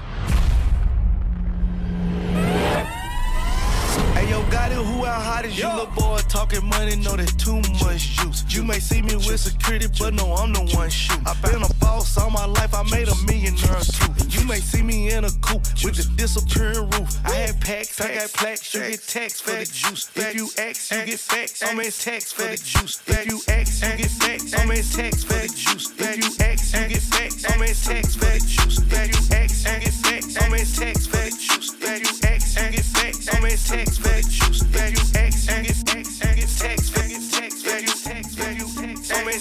Hey 4.14 4.28
yo, 4.28 4.41
got 4.52 4.70
it, 4.70 4.76
who 4.76 5.06
out 5.06 5.22
hot 5.22 5.44
as 5.44 5.58
you? 5.58 5.66
Little 5.66 5.86
boy 5.86 6.18
talking 6.28 6.64
money, 6.66 6.96
know 6.96 7.16
that 7.16 7.32
too 7.38 7.56
much 7.82 8.02
juice. 8.20 8.44
You 8.48 8.62
may 8.62 8.78
see 8.78 9.00
me 9.00 9.16
with 9.16 9.40
security, 9.40 9.88
but 9.98 10.14
no, 10.14 10.34
I'm 10.34 10.52
the 10.52 10.60
one 10.76 10.90
shooting. 10.90 11.26
I 11.26 11.34
been 11.40 11.62
a 11.62 11.74
boss 11.80 12.18
all 12.18 12.30
my 12.30 12.44
life, 12.44 12.74
I 12.74 12.82
made 12.90 13.08
a 13.08 13.16
millionaire 13.26 13.80
too. 13.80 14.12
You 14.28 14.46
may 14.46 14.60
see 14.60 14.82
me 14.82 15.10
in 15.10 15.24
a 15.24 15.32
coupe 15.40 15.64
with 15.82 15.96
the 15.96 16.06
disappearing 16.16 16.90
roof. 16.90 17.08
I 17.24 17.32
had 17.32 17.60
packs, 17.60 18.00
I 18.00 18.14
got 18.14 18.32
plaques, 18.32 18.74
you 18.74 18.80
get 18.80 19.02
taxed 19.06 19.42
for 19.42 19.56
the 19.56 19.64
juice. 19.64 20.10
If 20.14 20.34
you 20.34 20.48
ask, 20.58 20.92
you 20.92 21.04
get 21.06 21.18
facts, 21.18 21.62
I'm 21.62 21.80
in 21.80 21.90
tax 21.90 22.32
for 22.32 22.42
the 22.42 22.56
juice. 22.56 23.02
If 23.06 23.26
you 23.26 23.40
ask, 23.48 23.82
you 23.82 23.96
get 23.96 24.10
facts, 24.10 24.52
I'm 24.54 24.70
in 24.70 24.84
tax 24.84 25.24
for 25.24 25.40
the 25.40 25.48
juice. 25.48 25.88
If 25.96 26.16
you 26.20 26.30
ask, 26.44 26.74
you 26.74 26.88
get 26.88 27.02
facts, 27.02 27.44
I'm 27.48 27.62
in 27.62 27.72
tax 27.72 28.04
for 28.04 28.20
the 28.20 28.38
juice. 28.44 28.78
If 28.78 29.08
you 29.08 29.36
ask, 29.36 29.64
you 29.64 29.80
get 29.80 29.94
facts, 30.04 30.36
I'm 30.36 30.52
in 30.52 30.66
tax 30.66 31.06
for 31.06 31.16
the 31.16 31.30
juice. 31.32 31.72
If 31.80 31.98
you 32.04 32.28
ask, 32.28 32.60
you 32.60 32.70
get 32.70 32.84
facts, 32.84 33.28
I'm 33.32 33.44
in 33.44 33.56
tax 33.56 33.98
for 33.98 34.08
the 34.08 34.22
juice. 34.22 34.41
Get 34.50 34.98
facts, 35.12 35.46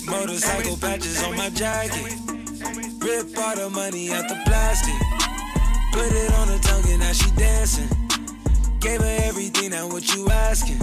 Motorcycle 0.06 0.78
patches 0.78 1.24
on 1.24 1.36
my 1.36 1.50
jacket. 1.50 2.14
Rip 3.00 3.38
all 3.38 3.56
the 3.56 3.70
money 3.70 4.12
out 4.12 4.28
the 4.30 4.40
plastic. 4.46 4.94
Put 5.92 6.12
it 6.12 6.34
on 6.34 6.48
her 6.48 6.60
tongue 6.60 6.88
and 6.90 7.00
now 7.00 7.12
she 7.12 7.30
dancing. 7.32 7.90
Gave 8.80 9.02
her 9.02 9.18
everything, 9.24 9.72
now 9.72 9.88
what 9.88 10.14
you 10.14 10.28
asking? 10.30 10.80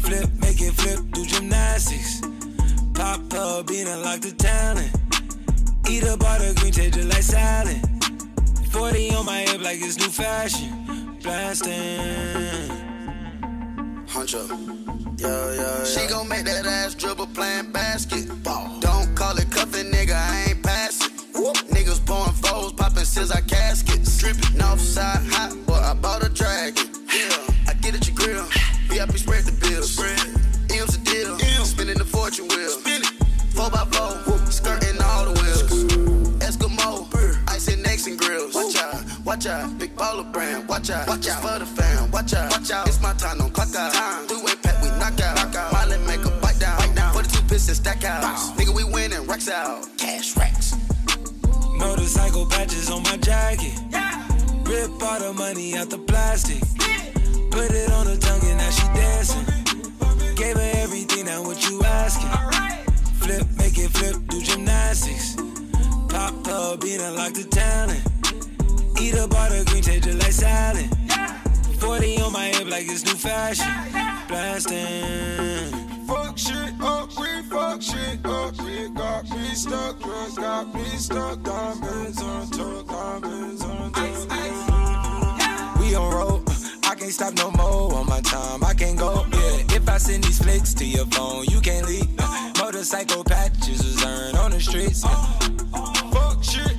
Flip, 0.00 0.28
make 0.40 0.60
it 0.60 0.72
flip, 0.74 1.00
do 1.12 1.24
gymnastics. 1.26 2.20
Pop 2.94 3.20
her 3.32 3.62
bean, 3.62 3.86
unlock 3.86 4.20
the 4.20 4.32
talent. 4.32 4.90
Eat 5.88 6.04
up 6.04 6.24
all 6.24 6.38
the 6.38 6.54
green, 6.60 6.72
taste 6.72 6.96
it 6.96 7.06
like 7.06 7.22
salad. 7.22 7.80
40 8.70 9.14
on 9.14 9.26
my 9.26 9.40
hip 9.40 9.62
like 9.62 9.78
it's 9.80 9.98
new 9.98 10.08
fashion. 10.08 11.18
Blasting. 11.22 12.85
Huncho. 14.16 14.48
Yeah, 15.20 15.28
yeah, 15.28 15.60
yeah. 15.60 15.84
She 15.84 16.06
gon' 16.08 16.26
make 16.26 16.46
that 16.46 16.64
ass 16.64 16.94
dribble 16.94 17.26
playing 17.34 17.70
basketball. 17.70 18.80
Don't 18.80 19.14
call 19.14 19.36
it 19.36 19.50
cuffin', 19.50 19.92
nigga, 19.92 20.14
I 20.14 20.46
ain't 20.48 20.62
passing. 20.62 21.12
Niggas 21.68 22.00
pouring 22.06 22.32
foes, 22.32 22.72
popping 22.72 23.04
scissor 23.04 23.42
caskets. 23.42 24.16
Drippin' 24.16 24.62
off 24.62 24.80
side 24.80 25.20
hot, 25.28 25.54
boy, 25.66 25.74
I 25.74 25.92
bought 25.92 26.24
a 26.24 26.30
dragon. 26.30 26.88
Yeah, 27.12 27.68
I 27.68 27.74
get 27.74 27.94
at 27.94 28.08
your 28.08 28.16
grill. 28.16 28.44
VIP 28.88 29.18
spread 29.18 29.44
the 29.44 29.52
bill. 29.60 29.82
Spread. 29.82 30.18
M's 30.72 30.96
a 30.96 31.00
deal. 31.04 31.36
Spinning 31.66 31.98
the 31.98 32.06
fortune 32.06 32.48
wheel. 32.48 32.70
Spin 32.70 33.02
it. 33.02 33.12
Four 33.52 33.68
by 33.68 33.84
four, 33.92 34.25
Watch 39.26 39.46
out, 39.46 39.62
watch 39.62 39.72
out, 39.72 39.78
big 39.80 39.96
baller 39.96 40.32
brand. 40.32 40.68
Watch 40.68 40.88
out, 40.88 41.08
watch 41.08 41.28
out 41.28 41.42
for 41.42 41.58
the 41.58 41.66
fam. 41.66 42.10
Watch 42.12 42.32
out, 42.32 42.48
watch 42.52 42.70
out. 42.70 42.86
It's 42.86 43.02
my 43.02 43.12
time, 43.14 43.38
don't 43.38 43.52
clock 43.52 43.74
out. 43.74 43.92
Time. 43.92 44.28
Two 44.28 44.40
way 44.44 44.54
pack, 44.62 44.80
we 44.80 44.88
knock 45.00 45.20
out. 45.20 45.34
Knock 45.34 45.54
out. 45.56 45.72
Miley 45.72 45.98
make 46.06 46.24
a 46.24 46.30
bite 46.40 46.60
down. 46.60 46.78
Bite 46.78 46.94
down. 46.94 47.12
42 47.12 47.42
pistons 47.48 47.78
stack 47.78 48.04
out. 48.04 48.22
Nigga, 48.56 48.72
we 48.72 48.84
winning, 48.84 49.26
racks 49.26 49.48
out. 49.48 49.84
Cash 49.98 50.36
racks. 50.36 50.76
Motorcycle 51.74 52.46
patches 52.46 52.88
on 52.88 53.02
my 53.02 53.16
jacket. 53.16 53.74
Yeah. 53.90 54.24
Rip 54.62 55.02
all 55.02 55.18
the 55.18 55.32
money 55.32 55.76
out 55.76 55.90
the 55.90 55.98
plastic. 55.98 56.60
Put 57.50 57.72
it 57.72 57.90
on 57.90 58.06
her 58.06 58.16
tongue 58.16 58.44
and 58.44 58.58
now 58.58 58.70
she 58.70 58.86
dancing. 58.94 59.44
Gave 60.36 60.54
her 60.54 60.72
everything, 60.76 61.26
now 61.26 61.42
what 61.42 61.68
you 61.68 61.82
asking? 61.82 62.30
Flip, 63.18 63.46
make 63.58 63.76
it 63.76 63.90
flip, 63.90 64.16
do 64.28 64.40
gymnastics. 64.40 65.34
Pop 66.08 66.46
her 66.46 66.76
bean, 66.76 67.00
unlock 67.00 67.32
the 67.32 67.42
talent. 67.42 68.15
Eat 68.98 69.14
up 69.14 69.34
all 69.34 69.50
the 69.50 69.64
green, 69.66 69.82
taste 69.82 70.06
it 70.06 70.14
like 70.14 70.32
salad. 70.32 70.88
40 71.80 72.20
on 72.22 72.32
my 72.32 72.46
hip 72.46 72.68
like 72.68 72.86
it's 72.88 73.04
new 73.04 73.14
fashion. 73.14 73.66
Blasting. 74.28 75.86
Fuck 76.06 76.38
shit 76.38 76.80
up, 76.80 77.10
we 77.18 77.42
fuck 77.42 77.82
shit 77.82 78.24
up. 78.24 78.60
We 78.62 78.88
got 78.90 79.28
me 79.30 79.54
stuck, 79.54 80.00
drugs 80.00 80.36
got 80.36 80.74
me 80.74 80.84
stuck. 80.96 81.42
Diamonds 81.42 82.22
on 82.22 82.48
top, 82.50 82.86
diamonds 82.86 83.62
on 83.62 83.92
top. 83.92 85.78
We 85.78 85.94
on 85.94 86.14
road. 86.14 86.42
I 86.84 86.94
can't 86.94 87.12
stop 87.12 87.34
no 87.34 87.50
more 87.50 87.94
on 87.94 88.06
my 88.06 88.20
time. 88.20 88.64
I 88.64 88.72
can't 88.72 88.98
go. 88.98 89.26
Yeah, 89.32 89.76
if 89.76 89.88
I 89.88 89.98
send 89.98 90.24
these 90.24 90.42
flicks 90.42 90.72
to 90.74 90.84
your 90.86 91.06
phone, 91.06 91.44
you 91.46 91.60
can't 91.60 91.86
leave. 91.86 92.08
Motorcycle 92.58 93.24
patches 93.24 93.80
is 93.80 94.04
earned 94.04 94.38
on 94.38 94.52
the 94.52 94.60
streets. 94.60 95.02
Fuck 95.02 96.42
shit 96.42 96.75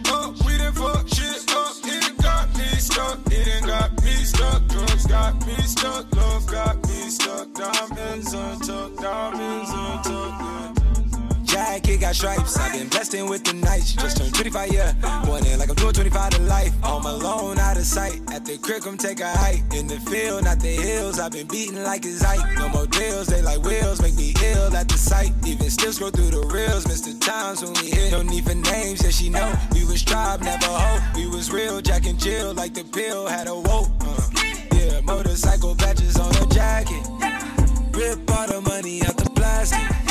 stuck, 2.97 3.19
it 3.31 3.45
done 3.45 3.67
got 3.69 4.03
me 4.03 4.11
stuck. 4.11 4.67
Drugs 4.67 5.05
got 5.05 5.45
me 5.45 5.55
stuck, 5.55 6.15
love 6.15 6.47
got 6.47 6.75
me 6.87 7.09
stuck. 7.09 7.53
Diamonds 7.53 8.33
on 8.33 8.59
top, 8.59 8.95
diamonds 8.97 9.71
on 9.71 10.03
top. 10.03 10.76
Yeah. 11.69 11.79
kid 11.79 12.01
got 12.01 12.15
stripes. 12.15 12.57
I've 12.57 12.73
been 12.73 12.87
blessed 12.87 13.13
with 13.29 13.43
the 13.43 13.53
nights. 13.53 13.87
She 13.87 13.97
just 13.97 14.17
turned 14.17 14.33
25, 14.33 14.73
yeah. 14.73 14.93
Going 15.25 15.45
in 15.45 15.59
like 15.59 15.69
I'm 15.69 15.75
doing 15.75 15.93
25 15.93 16.29
to 16.31 16.41
life. 16.43 16.73
Home 16.81 17.05
alone, 17.05 17.59
out 17.59 17.77
of 17.77 17.85
sight. 17.85 18.21
At 18.31 18.45
the 18.45 18.57
crib, 18.57 18.83
come 18.83 18.97
take 18.97 19.19
a 19.19 19.29
hike. 19.29 19.63
In 19.73 19.87
the 19.87 19.99
field, 19.99 20.43
not 20.43 20.59
the 20.59 20.75
hills. 20.75 21.19
I've 21.19 21.31
been 21.31 21.47
beating 21.47 21.83
like 21.83 22.05
it's 22.05 22.23
height. 22.23 22.43
No 22.57 22.69
more 22.69 22.87
deals, 22.87 23.27
they 23.27 23.41
like 23.41 23.61
wheels. 23.63 24.01
Make 24.01 24.15
me 24.15 24.33
ill 24.43 24.75
at 24.75 24.87
the 24.87 24.97
sight. 24.97 25.31
Even 25.45 25.69
still 25.69 25.91
scroll 25.91 26.11
through 26.11 26.31
the 26.31 26.47
reels. 26.47 26.85
Mr. 26.85 27.19
Times 27.19 27.61
when 27.63 27.73
we 27.73 27.91
hit. 27.91 28.11
No 28.11 28.21
need 28.21 28.45
for 28.45 28.55
names, 28.55 29.03
yeah, 29.03 29.09
she 29.09 29.29
know. 29.29 29.53
We 29.73 29.85
was 29.85 30.03
tribe, 30.03 30.41
never 30.41 30.65
hope. 30.65 31.15
We 31.15 31.27
was 31.27 31.51
real, 31.51 31.81
Jack 31.81 32.05
and 32.05 32.19
Jill. 32.19 32.53
Like 32.53 32.73
the 32.73 32.83
pill, 32.83 33.27
had 33.27 33.47
a 33.47 33.55
woke. 33.55 33.89
Uh, 34.01 34.29
yeah, 34.73 35.01
motorcycle 35.01 35.75
patches 35.75 36.17
on 36.17 36.33
her 36.35 36.45
jacket. 36.47 37.03
Rip 37.91 38.29
all 38.31 38.47
the 38.47 38.61
money 38.61 39.01
out 39.03 39.17
the 39.17 39.29
plastic. 39.35 40.06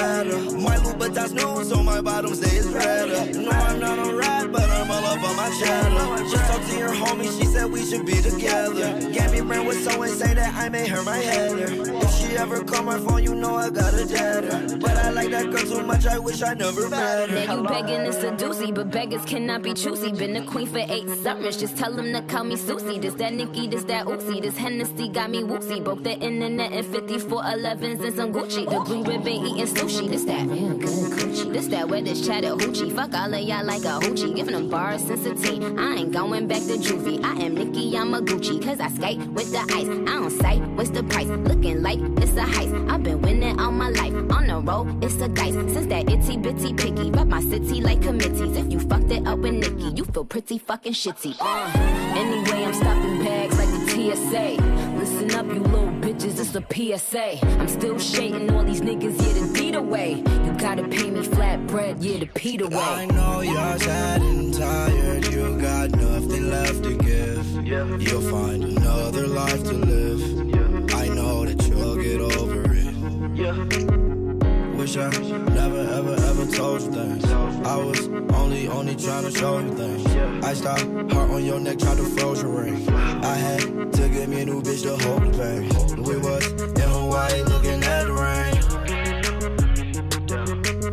Wetter. 0.00 0.38
My 0.58 0.76
Louboutins 0.76 1.32
new, 1.32 1.64
so 1.64 1.82
my 1.82 2.00
bottoms 2.00 2.38
stays 2.38 2.66
redder. 2.66 3.40
No, 3.40 3.50
I'm 3.50 3.80
not 3.80 3.98
a 3.98 4.14
rat, 4.14 4.52
but 4.52 4.62
I'm 4.62 4.90
all 4.90 5.04
up 5.04 5.22
on 5.22 5.36
my 5.36 5.50
cheddar. 5.58 6.47
Just 7.08 7.20
talked 7.20 7.24
to 7.24 7.32
she 7.32 7.44
said 7.46 7.70
we 7.70 7.84
should 7.84 8.06
be 8.06 8.20
together. 8.20 9.08
Me 9.38 9.44
brand 9.44 9.68
with 9.68 9.84
so 9.84 10.04
say 10.06 10.34
that 10.34 10.54
I 10.54 10.68
made 10.68 10.88
her 10.88 11.02
my 11.02 11.16
header. 11.16 11.68
If 11.70 12.14
she 12.14 12.36
ever 12.36 12.64
call 12.64 12.82
my 12.82 12.98
phone, 12.98 13.22
you 13.22 13.34
know 13.34 13.54
I 13.54 13.70
gotta 13.70 14.02
a 14.02 14.06
jetter. 14.06 14.80
But 14.80 14.96
I 14.96 15.10
like 15.10 15.30
that 15.30 15.50
girl 15.50 15.62
too 15.62 15.86
much, 15.86 16.06
I 16.06 16.18
wish 16.18 16.42
I 16.42 16.54
never 16.54 16.88
met 16.88 17.30
her. 17.30 17.46
Now 17.46 17.56
you 17.56 17.62
begging 17.68 18.04
to 18.04 18.12
seduce 18.12 18.60
me, 18.60 18.72
but 18.72 18.90
beggars 18.90 19.24
cannot 19.24 19.62
be 19.62 19.74
choosy. 19.74 20.12
Been 20.12 20.36
a 20.36 20.44
queen 20.44 20.66
for 20.66 20.78
eight 20.78 21.08
summers, 21.22 21.56
just 21.56 21.76
tell 21.76 21.92
them 21.94 22.12
to 22.12 22.22
call 22.22 22.44
me 22.44 22.56
Susie. 22.56 22.98
This 22.98 23.14
that 23.14 23.32
Nicki, 23.32 23.68
this 23.68 23.84
that 23.84 24.06
Uzi, 24.06 24.42
this 24.42 24.56
Hennessy 24.56 25.08
got 25.08 25.30
me 25.30 25.44
woozy. 25.44 25.80
Broke 25.80 26.02
the 26.02 26.18
internet 26.18 26.72
in 26.72 26.84
54 26.84 27.42
11s 27.42 28.04
and 28.04 28.16
some 28.16 28.32
Gucci. 28.32 28.68
The 28.68 28.80
blue 28.80 29.04
ribbon 29.04 29.28
eating 29.28 29.66
sushi, 29.66 30.08
this 30.08 30.24
that 30.24 30.48
real 30.48 30.76
good 30.78 30.88
coochie. 30.88 31.52
This 31.52 31.68
that 31.68 31.88
where 31.88 32.02
this 32.02 32.26
Chattahoochee. 32.26 32.90
Fuck 32.90 33.14
all 33.14 33.32
of 33.32 33.40
y'all 33.40 33.64
like 33.64 33.84
a 33.84 34.00
hoochie. 34.00 34.34
Giving 34.34 34.54
them 34.54 34.68
bars 34.68 35.02
since 35.02 35.26
a 35.26 35.34
teen. 35.34 35.78
I 35.78 35.96
ain't 35.96 36.12
going 36.12 36.48
back 36.48 36.62
to 36.62 36.78
juvie. 36.98 37.24
I 37.24 37.44
am 37.44 37.54
Nicki, 37.54 37.96
I'm 37.96 38.14
a 38.14 38.20
Gucci. 38.20 38.62
Cause 38.62 38.80
I 38.80 38.88
skate 38.88 39.18
with 39.28 39.52
the 39.52 39.58
ice. 39.58 39.88
I 39.88 40.18
don't 40.18 40.30
sight, 40.30 40.62
what's 40.76 40.90
the 40.90 41.02
price? 41.04 41.26
Looking 41.26 41.82
like 41.82 41.98
it's 42.22 42.32
a 42.32 42.44
heist. 42.44 42.90
I've 42.90 43.02
been 43.02 43.20
winning 43.22 43.58
all 43.60 43.72
my 43.72 43.90
life. 43.90 44.14
On 44.32 44.46
the 44.46 44.60
road, 44.60 45.04
it's 45.04 45.14
a 45.16 45.28
dice. 45.28 45.54
Since 45.54 45.86
that 45.86 46.10
itty 46.10 46.36
bitty 46.36 46.74
picky. 46.74 47.10
Rep 47.10 47.26
my 47.26 47.40
city 47.40 47.80
like 47.80 48.02
committees. 48.02 48.56
If 48.56 48.70
you 48.72 48.80
fucked 48.80 49.10
it 49.10 49.26
up 49.26 49.38
with 49.38 49.54
Nicki, 49.54 49.94
you 49.96 50.04
feel 50.04 50.24
pretty 50.24 50.58
fucking 50.58 50.92
shitty. 50.92 51.36
Uh, 51.40 51.72
anyway, 52.16 52.64
I'm 52.64 52.74
stopping 52.74 53.24
bags 53.24 53.56
like 53.58 53.68
the 53.68 53.86
TSA. 53.90 54.62
Listen 54.98 55.30
up, 55.34 55.46
you 55.46 55.60
little 55.60 55.87
bitches, 56.18 56.40
it's 56.40 56.54
a 56.54 56.98
PSA. 56.98 57.46
I'm 57.60 57.68
still 57.68 57.98
shading 57.98 58.50
all 58.52 58.64
these 58.64 58.80
niggas, 58.80 59.16
yeah, 59.18 59.46
the 59.46 59.52
deed 59.54 59.74
away. 59.74 60.22
You 60.44 60.52
gotta 60.58 60.86
pay 60.88 61.10
me 61.10 61.22
flat 61.22 61.66
bread, 61.66 62.02
yeah, 62.02 62.18
the 62.18 62.26
Pete 62.26 62.60
away. 62.60 62.76
I 62.76 63.06
know 63.06 63.40
you're 63.40 63.78
sad 63.78 64.22
and 64.22 64.54
tired, 64.54 65.26
you 65.26 65.58
got 65.60 65.90
nothing 65.90 66.50
left 66.50 66.82
to 66.84 66.96
give. 66.96 67.66
You'll 67.66 68.30
find 68.30 68.64
another 68.64 69.26
life 69.26 69.62
to 69.64 69.74
live. 69.74 70.94
I 70.94 71.08
know 71.08 71.44
that 71.44 71.68
you'll 71.68 71.96
get 71.96 72.20
over 72.20 72.64
it. 72.72 73.97
Wish 74.88 74.96
never 74.96 75.80
ever 75.80 76.14
ever 76.14 76.46
told 76.46 76.80
you 76.80 76.90
things. 76.90 77.22
I 77.66 77.76
was 77.76 78.08
only 78.32 78.68
only 78.68 78.96
trying 78.96 79.24
to 79.24 79.30
show 79.30 79.58
you 79.58 79.74
things. 79.74 80.06
I 80.42 80.54
stopped 80.54 81.12
heart 81.12 81.30
on 81.30 81.44
your 81.44 81.60
neck, 81.60 81.78
tried 81.78 81.98
to 81.98 82.04
froze 82.04 82.40
your 82.40 82.52
ring. 82.52 82.88
I 83.22 83.34
had 83.34 83.60
to 83.92 84.08
get 84.08 84.30
me 84.30 84.40
a 84.40 84.46
new 84.46 84.62
bitch 84.62 84.84
to 84.84 84.96
hold 85.04 85.24
the 85.24 85.30
pain. 85.36 85.68
We 86.04 86.16
was 86.16 86.46
in 86.52 86.88
Hawaii 86.88 87.42
looking 87.42 87.84
at 87.84 88.04
the 88.06 88.14
rain. 88.14 88.54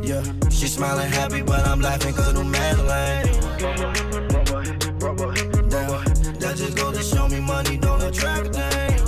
Yeah, 0.03 0.23
she 0.49 0.67
smiling 0.67 1.09
happy, 1.09 1.41
but 1.41 1.65
I'm 1.65 1.79
laughing 1.79 2.13
cause 2.15 2.33
new 2.33 2.43
Madeline. 2.43 3.27
Damn, 5.69 6.03
that 6.41 6.55
just 6.57 6.75
go 6.75 6.91
to 6.91 7.01
show 7.01 7.29
me 7.29 7.39
money 7.39 7.77
don't 7.77 8.01
attract 8.03 8.47
a 8.47 8.51
thing. 8.51 8.99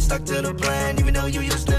Stuck 0.00 0.24
to 0.24 0.40
the 0.40 0.54
plan, 0.54 0.98
even 0.98 1.12
though 1.12 1.26
you 1.26 1.42
used 1.42 1.68
to 1.68 1.75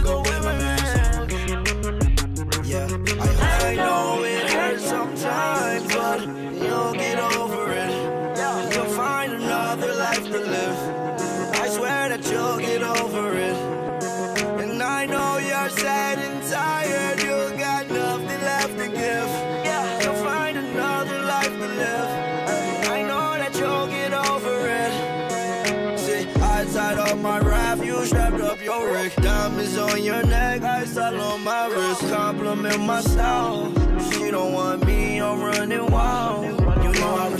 sometimes, 6.07 6.61
you'll 6.61 6.93
get 6.93 7.19
over 7.19 7.71
it. 7.71 8.73
You'll 8.73 8.85
find 8.85 9.33
another 9.33 9.93
life 9.95 10.23
to 10.23 10.39
live. 10.39 10.79
I 11.55 11.67
swear 11.69 12.09
that 12.09 12.23
you'll 12.31 12.57
get 12.57 12.83
over 12.83 13.33
it. 13.37 13.57
And 14.61 14.81
I 14.81 15.05
know 15.05 15.37
you're 15.37 15.69
sad 15.69 16.19
and 16.19 16.43
tired, 16.49 17.19
you 17.19 17.57
got 17.57 17.89
nothing 17.89 18.41
left 18.51 18.77
to 18.77 18.87
give. 18.87 19.31
You'll 20.01 20.23
find 20.23 20.57
another 20.57 21.19
life 21.23 21.53
to 21.61 21.67
live. 21.83 22.09
I 22.95 23.01
know 23.01 23.29
that 23.41 23.53
you'll 23.55 23.87
get 23.87 24.13
over 24.13 24.55
it. 24.83 25.99
See, 25.99 26.29
I 26.41 26.65
tied 26.73 26.99
up 26.99 27.17
my 27.17 27.39
raft, 27.39 27.83
you 27.83 28.05
strapped 28.05 28.41
up 28.41 28.61
your 28.63 28.91
rig. 28.93 29.13
Diamonds 29.15 29.77
on 29.77 30.03
your 30.03 30.23
neck, 30.25 30.61
all 30.97 31.21
on 31.21 31.43
my 31.43 31.67
wrist. 31.67 32.01
Compliment 32.13 32.81
my 32.81 33.01
style. 33.01 33.73
She 34.11 34.31
don't 34.31 34.53
want 34.53 34.85
me, 34.85 35.19
I'm 35.19 35.41
running 35.41 35.86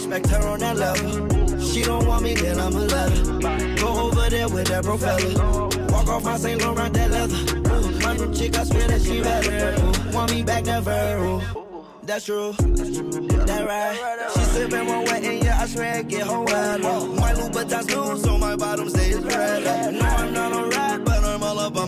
respect 0.10 0.30
her 0.30 0.48
on 0.48 0.60
that 0.60 0.78
level. 0.78 1.60
She 1.60 1.84
don't 1.84 2.06
want 2.08 2.24
me, 2.24 2.34
then 2.34 2.60
I'ma 2.60 2.80
let 2.80 3.12
her. 3.12 3.76
Go 3.76 4.08
over 4.08 4.30
there 4.30 4.50
with 4.50 4.68
that 4.68 4.84
bro 4.84 4.98
fella. 4.98 5.68
Walk 5.92 6.08
off 6.08 6.24
my 6.24 6.38
St. 6.38 6.62
Laurent, 6.62 6.94
that 6.94 7.12
leather. 7.12 7.36
Ooh, 7.36 8.00
my 8.00 8.16
new 8.16 8.34
chick, 8.34 8.58
I 8.58 8.64
swear 8.64 8.88
that 8.88 9.02
she 9.02 9.22
better. 9.22 9.76
Ooh, 9.82 10.16
want 10.16 10.32
me 10.32 10.44
back, 10.44 10.66
never. 10.66 11.18
Ooh. 11.18 11.42
That's 12.04 12.26
true. 12.26 12.54
That 12.54 13.66
right. 13.68 14.32
She 14.34 14.40
sippin' 14.40 14.88
one 14.88 15.04
wet 15.06 15.24
and 15.24 15.44
yeah, 15.44 15.62
I 15.62 15.68
swear 15.68 16.00
it 16.00 16.08
get 16.08 16.26
her 16.26 16.40
wetter. 16.40 16.80
My 16.80 17.34
Louboutins 17.34 17.88
new, 17.88 18.18
so 18.18 18.38
my 18.38 18.56
bottom 18.56 18.90
stays 18.90 19.18
red. 19.18 19.94
No, 19.94 20.17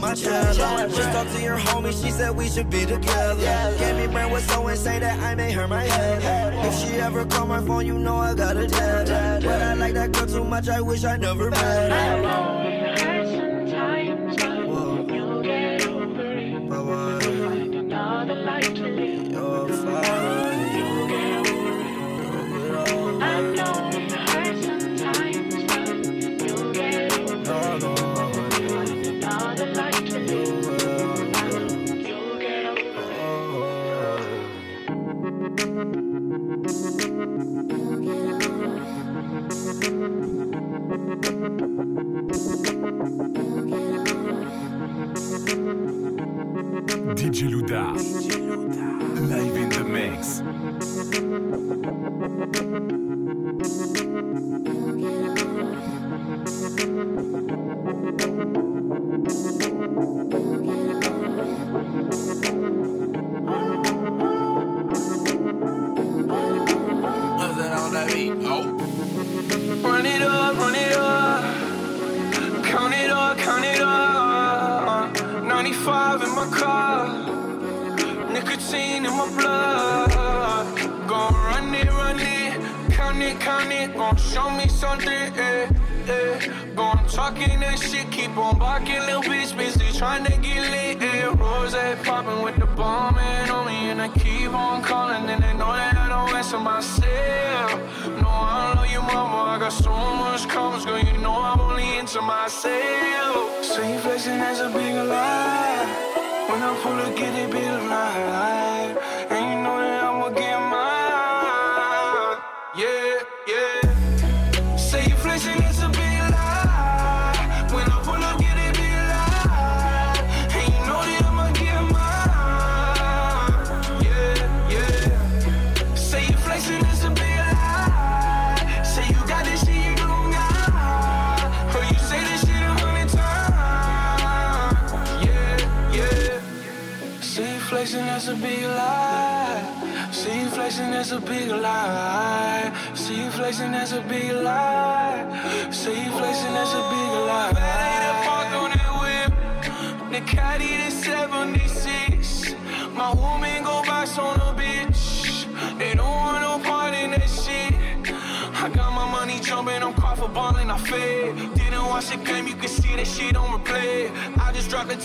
my 0.10 0.16
chest. 0.16 0.60
Just 0.96 1.12
talked 1.12 1.32
to 1.36 1.42
your 1.42 1.58
homie, 1.58 1.92
she 1.92 2.12
said 2.12 2.36
we 2.36 2.50
should 2.50 2.70
be 2.70 2.86
together. 2.86 3.76
Gave 3.78 3.96
me 3.96 4.08
brand 4.08 4.32
with 4.32 4.50
so 4.50 4.68
insane 4.68 5.02
that 5.02 5.20
I 5.20 5.36
made 5.36 5.54
her 5.54 5.68
my 5.68 5.84
head. 5.84 6.66
If 6.66 6.74
she 6.80 6.96
ever 7.00 7.26
call 7.26 7.46
my 7.46 7.62
phone, 7.66 7.86
you 7.86 8.00
know 8.00 8.16
I 8.16 8.34
got 8.34 8.58
a 8.58 8.68
dead. 8.68 9.44
But 9.44 9.62
I 9.62 9.74
like 9.74 9.94
that 9.94 10.12
girl 10.12 10.26
too 10.26 10.44
much, 10.44 10.68
I 10.68 10.82
wish 10.82 11.04
I 11.04 11.18
never 11.18 11.52
met 11.52 11.92
her. 11.92 12.70
DJ 18.60 18.79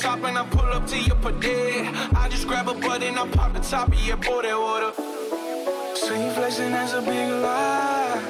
top 0.05 0.23
and 0.23 0.37
I 0.37 0.45
pull 0.45 0.71
up 0.77 0.87
to 0.89 0.99
your 0.99 1.17
pader. 1.17 2.15
I 2.15 2.29
just 2.29 2.47
grab 2.47 2.69
a 2.69 2.75
button, 2.75 3.17
I 3.17 3.27
pop 3.29 3.55
the 3.55 3.61
top 3.61 3.89
of 3.89 4.07
your 4.07 4.19
that 4.19 4.59
water. 4.67 4.93
So 5.97 6.13
you 6.23 6.31
flexing, 6.33 6.73
that's 6.73 6.93
a 6.93 7.01
big 7.01 7.31
lie. 7.47 8.21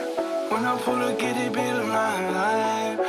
When 0.50 0.64
I 0.64 0.78
pull 0.78 1.02
up, 1.02 1.18
get 1.18 1.36
it 1.36 1.52
big 1.52 1.74
lie. 1.92 2.96
And 2.96 3.03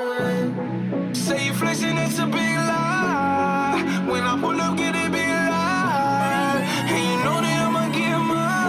bitches 0.00 0.58
on. 0.58 1.14
Say 1.14 1.46
you 1.46 1.54
flexing, 1.54 1.96
it's 1.98 2.18
a 2.18 2.26
big 2.26 2.34
lie. 2.34 4.04
When 4.06 4.22
I 4.22 4.38
pull 4.40 4.60
up, 4.60 4.76
get 4.76 4.94
it 4.94 5.12
big 5.12 5.28
lie. 5.28 6.62
And 6.88 7.04
you 7.04 7.16
know 7.24 7.40
that 7.40 7.66
I'ma 7.66 7.88
get 7.92 8.18
mine. 8.18 8.60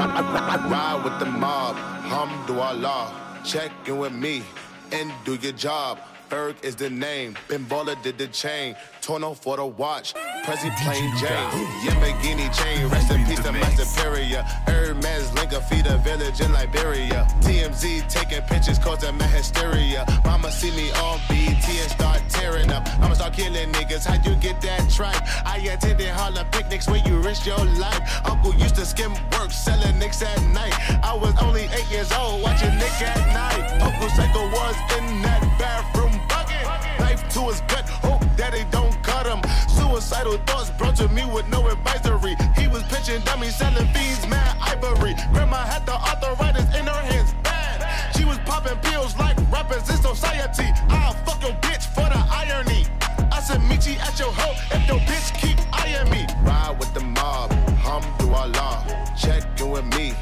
Ride 0.70 1.00
with 1.04 1.18
the 1.18 1.26
mob, 1.26 1.76
Hamdulillah. 2.04 3.44
Check 3.44 3.70
in 3.86 3.98
with 3.98 4.12
me 4.12 4.42
and 4.92 5.12
do 5.24 5.34
your 5.36 5.52
job. 5.52 5.98
Ferg 6.28 6.62
is 6.62 6.76
the 6.76 6.88
name. 6.88 7.36
Ben 7.48 7.64
Baller 7.64 8.00
did 8.02 8.16
the 8.16 8.28
chain. 8.28 8.76
Tourneau 9.00 9.34
for 9.34 9.56
the 9.56 9.66
watch. 9.66 10.14
Prezi 10.44 10.70
plain 10.82 11.10
Jane. 11.18 11.50
Yamagini 11.82 12.48
chain. 12.56 12.88
Rest 12.88 13.10
in 13.10 13.24
superior. 13.90 14.42
Hermes 14.66 15.32
Linka 15.34 15.60
feed 15.60 15.86
a 15.86 15.98
village 15.98 16.40
in 16.40 16.52
Liberia. 16.52 17.26
TMZ 17.40 18.08
taking 18.08 18.42
pictures 18.42 18.78
causing 18.78 19.16
my 19.16 19.26
hysteria. 19.26 20.04
Mama 20.24 20.50
see 20.50 20.70
me 20.70 20.90
on 20.92 21.18
BT 21.28 21.78
and 21.80 21.90
start 21.90 22.20
tearing 22.28 22.70
up. 22.70 22.86
I'ma 23.00 23.14
start 23.14 23.32
killing 23.32 23.72
niggas. 23.72 24.04
How'd 24.06 24.24
you 24.24 24.34
get 24.36 24.60
that 24.62 24.90
tripe? 24.90 25.22
I 25.46 25.58
attended 25.58 26.08
Harlem 26.08 26.46
picnics 26.50 26.86
where 26.88 27.02
you 27.06 27.18
risk 27.18 27.46
your 27.46 27.64
life. 27.84 28.00
Uncle 28.24 28.54
used 28.54 28.76
to 28.76 28.86
skim 28.86 29.12
work, 29.32 29.50
selling 29.50 29.98
nicks 29.98 30.22
at 30.22 30.42
night. 30.48 30.74
I 31.02 31.14
was 31.14 31.34
only 31.42 31.64
eight 31.76 31.90
years 31.90 32.12
old, 32.12 32.42
watching 32.42 32.74
Nick 32.76 33.02
at 33.02 33.18
Nite. 33.34 33.82
Uncle 33.82 34.08
Psycho 34.10 34.42
was 34.50 34.76
in 34.98 35.22
that 35.22 35.42
bathroom 35.58 36.20
bucket. 36.28 36.64
Knife 37.00 37.22
to 37.34 37.40
his 37.48 37.60
gut, 37.62 37.88
hope 37.88 38.19
Suicidal 40.00 40.38
thoughts 40.46 40.70
brought 40.70 40.96
to 40.96 41.08
me 41.10 41.26
with 41.26 41.46
no 41.50 41.68
advisory. 41.68 42.34
He 42.56 42.66
was 42.68 42.82
pitching 42.84 43.20
dummies, 43.20 43.54
selling 43.54 43.86
fiends, 43.88 44.26
mad 44.28 44.56
ivory. 44.58 45.14
Grandma 45.30 45.58
had 45.58 45.84
the 45.84 45.92
arthritis 45.92 46.64
in 46.74 46.86
her 46.86 47.02
hands, 47.12 47.34
bad. 47.42 48.16
She 48.16 48.24
was 48.24 48.38
popping 48.46 48.78
pills 48.78 49.14
like 49.18 49.36
rappers 49.52 49.90
in 49.90 49.96
society. 49.98 50.72
I'll 50.88 51.12
fuck 51.26 51.42
your 51.42 51.52
bitch 51.60 51.84
for 51.94 52.08
the 52.08 52.22
irony. 52.32 52.86
I 53.30 53.40
said, 53.40 53.60
meet 53.68 53.86
you 53.86 53.96
at 54.00 54.18
your 54.18 54.32
hoe 54.32 54.56
if 54.74 54.88
your 54.88 55.00
bitch 55.00 55.38
keep 55.38 55.58
eyeing 55.70 56.08
me. 56.08 56.26
Ride 56.44 56.76
with 56.78 56.94
the 56.94 57.00
mob, 57.00 57.50
Hamdulillah. 57.84 59.14
Check 59.20 59.42
in 59.60 59.70
with 59.70 59.84
me 59.96 60.14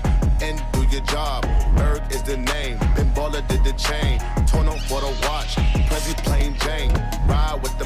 and 0.42 0.60
do 0.72 0.82
your 0.90 1.02
job. 1.02 1.44
Ferg 1.76 2.02
is 2.12 2.24
the 2.24 2.36
name. 2.36 2.78
Ben 2.96 3.14
Baller 3.14 3.46
did 3.46 3.62
the 3.62 3.74
chain. 3.74 4.18
Tourneau 4.48 4.76
for 4.88 5.00
the 5.00 5.14
watch. 5.22 5.54
Prezi 5.86 6.16
plain 6.24 6.56
Jane. 6.58 6.92
Ride 7.28 7.60
with 7.62 7.78
the 7.78 7.84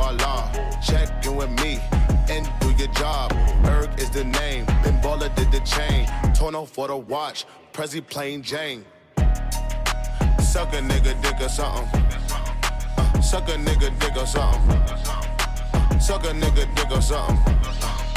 Hamdulillah. 0.00 0.82
Check 0.82 1.26
in 1.26 1.36
with 1.36 1.50
me 1.62 1.78
and 2.28 2.48
do 2.60 2.70
your 2.72 2.92
job. 2.94 3.32
Ferg 3.62 3.98
is 3.98 4.10
the 4.10 4.24
name. 4.24 4.64
Ben 4.82 5.00
Baller 5.02 5.34
did 5.34 5.50
the 5.52 5.60
chain. 5.60 6.06
Tourneau 6.34 6.66
for 6.66 6.88
the 6.88 6.96
watch. 6.96 7.44
Prezi 7.72 8.06
plain 8.06 8.42
Jane. 8.42 8.84
Suck 10.42 10.72
a 10.72 10.78
nigga 10.78 11.20
dick 11.22 11.40
or 11.40 11.48
something. 11.48 12.02
Uh, 12.32 13.20
suck 13.20 13.48
a 13.48 13.52
nigga 13.52 13.96
dick 14.00 14.16
or 14.16 14.26
something. 14.26 14.76
Uh, 14.76 15.98
suck 15.98 16.24
a 16.24 16.28
nigga 16.28 16.74
dick 16.74 16.90
or 16.90 17.02
something. 17.02 18.09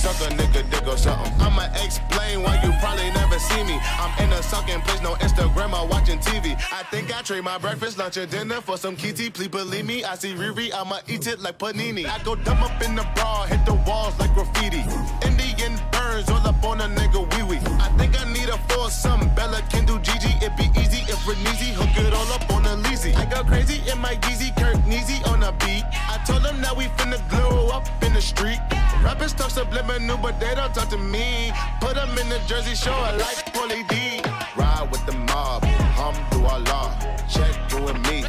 Suck 0.00 0.16
a 0.22 0.32
nigga 0.32 0.64
dick 0.70 0.86
or 0.86 0.96
something. 0.96 1.30
I'ma 1.42 1.64
explain 1.84 2.42
why 2.42 2.58
you 2.64 2.72
probably 2.80 3.10
never 3.10 3.38
see 3.38 3.62
me. 3.64 3.78
I'm 4.00 4.24
in 4.24 4.32
a 4.32 4.42
sunken 4.42 4.80
place, 4.80 5.02
no 5.02 5.12
Instagram 5.16 5.78
or 5.78 5.86
watching 5.88 6.18
TV. 6.20 6.56
I 6.72 6.84
think 6.84 7.14
I 7.14 7.20
trade 7.20 7.44
my 7.44 7.58
breakfast, 7.58 7.98
lunch, 7.98 8.16
and 8.16 8.30
dinner 8.30 8.62
for 8.62 8.78
some 8.78 8.96
kitty. 8.96 9.28
Please 9.28 9.48
believe 9.48 9.84
me, 9.84 10.02
I 10.02 10.14
see 10.14 10.32
Riri, 10.32 10.72
I'ma 10.72 11.00
eat 11.06 11.26
it 11.26 11.40
like 11.40 11.58
panini. 11.58 12.06
I 12.06 12.18
go 12.24 12.34
dumb 12.34 12.62
up 12.62 12.80
in 12.80 12.94
the 12.96 13.06
bra, 13.14 13.44
hit 13.44 13.66
the 13.66 13.74
walls 13.86 14.18
like 14.18 14.32
graffiti. 14.32 14.82
Indian 15.20 15.78
burns 15.92 16.30
all 16.30 16.46
up 16.48 16.64
on 16.64 16.80
a 16.80 16.88
nigga 16.88 17.20
wee 17.36 17.42
wee. 17.42 17.60
I 17.78 17.92
think 17.98 18.18
I 18.18 18.24
need 18.32 18.48
a 18.48 18.56
foursome. 18.72 19.28
Bella 19.34 19.60
can 19.68 19.84
do 19.84 19.98
Gigi, 19.98 20.32
it 20.40 20.56
be 20.56 20.64
easy 20.80 21.04
if 21.12 21.20
Renezi 21.28 21.74
hook 21.76 21.94
it 22.02 22.14
all 22.14 22.32
up 22.32 22.50
on 22.50 22.64
a 22.64 22.74
leasy. 22.88 23.14
I 23.16 23.26
go 23.26 23.44
crazy 23.44 23.82
in 23.90 23.98
my 23.98 24.14
Yeezy, 24.14 24.56
Neezy 24.90 25.24
on 25.30 25.42
a 25.44 25.52
beat. 25.62 25.84
I 26.10 26.18
told 26.26 26.42
them 26.42 26.60
that 26.62 26.76
we 26.76 26.86
finna 26.98 27.20
glow 27.30 27.68
up 27.68 27.86
in 28.02 28.12
the 28.12 28.20
street. 28.20 28.58
Rappers 29.04 29.32
talk 29.32 29.50
subliminal, 29.50 30.18
but 30.18 30.40
they 30.40 30.52
don't 30.56 30.74
talk 30.74 30.88
to 30.90 30.98
me. 30.98 31.52
Put 31.80 31.94
them 31.94 32.10
in 32.18 32.28
the 32.28 32.40
Jersey 32.48 32.74
Shore 32.74 33.12
like 33.22 33.38
Pauly 33.54 33.86
D. 33.86 34.20
Ride 34.56 34.88
with 34.90 35.06
the 35.06 35.12
mob, 35.12 35.62
Hamdulillah. 35.94 36.90
Check 37.30 37.54
in 37.72 37.84
with 37.84 38.00
me 38.10 38.24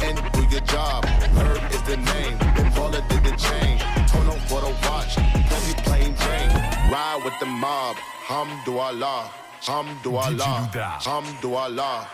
and 0.00 0.16
do 0.32 0.42
your 0.48 0.64
job. 0.64 1.04
Herb 1.36 1.60
is 1.70 1.82
the 1.82 1.98
name, 1.98 2.38
Baller 2.72 3.06
did 3.10 3.22
the 3.22 3.36
chain. 3.36 3.78
Turn 4.08 4.26
on 4.32 4.40
for 4.48 4.60
the 4.64 4.72
watch, 4.88 5.16
Prezi 5.48 5.74
plain 5.84 6.16
Jane. 6.16 6.50
Ride 6.90 7.20
with 7.24 7.38
the 7.40 7.46
mob, 7.46 7.96
Hamdulillah. 8.24 9.28
Hamdulillah, 9.60 10.60
Hamdulillah, 11.00 12.06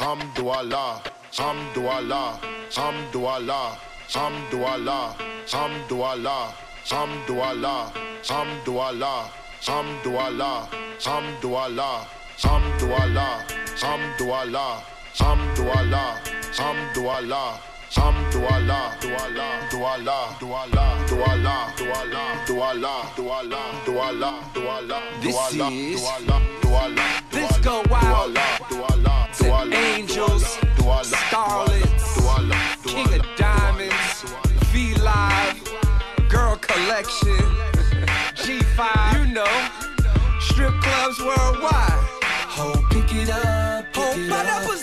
Hamdulillah, 0.00 1.02
Hamdulillah, 1.34 2.38
Hamdulillah, 2.70 3.76
Hamdulillah, 4.08 5.16
Hamdulillah, 5.50 6.54
Hamdulillah, 6.86 7.90
Allah, 8.24 9.30
Hamdulillah, 9.64 10.68
Hamdulillah, 11.02 11.98
Hamdulillah, 12.38 13.36
Hamdulillah, 13.82 14.82
Hamdulillah, 15.34 16.18
Allah, 17.06 17.60
Sam 17.94 18.14
Duala, 18.32 18.90
Duala, 19.00 19.70
Duala, 19.70 20.34
Duala, 20.40 20.96
Duala, 21.06 21.56
Duala, 21.78 22.24
Duala, 22.44 22.94
Duala, 23.14 23.62
Duala, 23.86 24.32
Duala, 24.52 24.98
This 25.20 25.36
is 25.54 26.00
Duala, 26.02 26.40
Duala, 26.60 27.06
Let's 27.32 27.58
go 27.60 27.82
wild. 27.88 28.34
Duala, 28.68 29.28
Duala, 29.38 29.74
Angels 29.74 30.73
love, 30.84 31.06
Starlet, 31.06 32.48
love, 32.48 32.84
King 32.84 33.20
of 33.20 33.26
Diamonds, 33.36 34.22
V 34.72 34.94
Live, 34.96 35.62
Girl 36.28 36.56
Collection, 36.56 37.38
G5, 38.36 39.26
you 39.26 39.34
know, 39.34 39.68
strip 40.40 40.74
clubs 40.82 41.18
worldwide. 41.20 42.04
Ho, 42.56 42.72
pick 42.90 43.14
it 43.14 43.30
up, 43.30 43.92
pick 43.92 44.04
Ho, 44.04 44.20
it 44.20 44.30
up. 44.30 44.73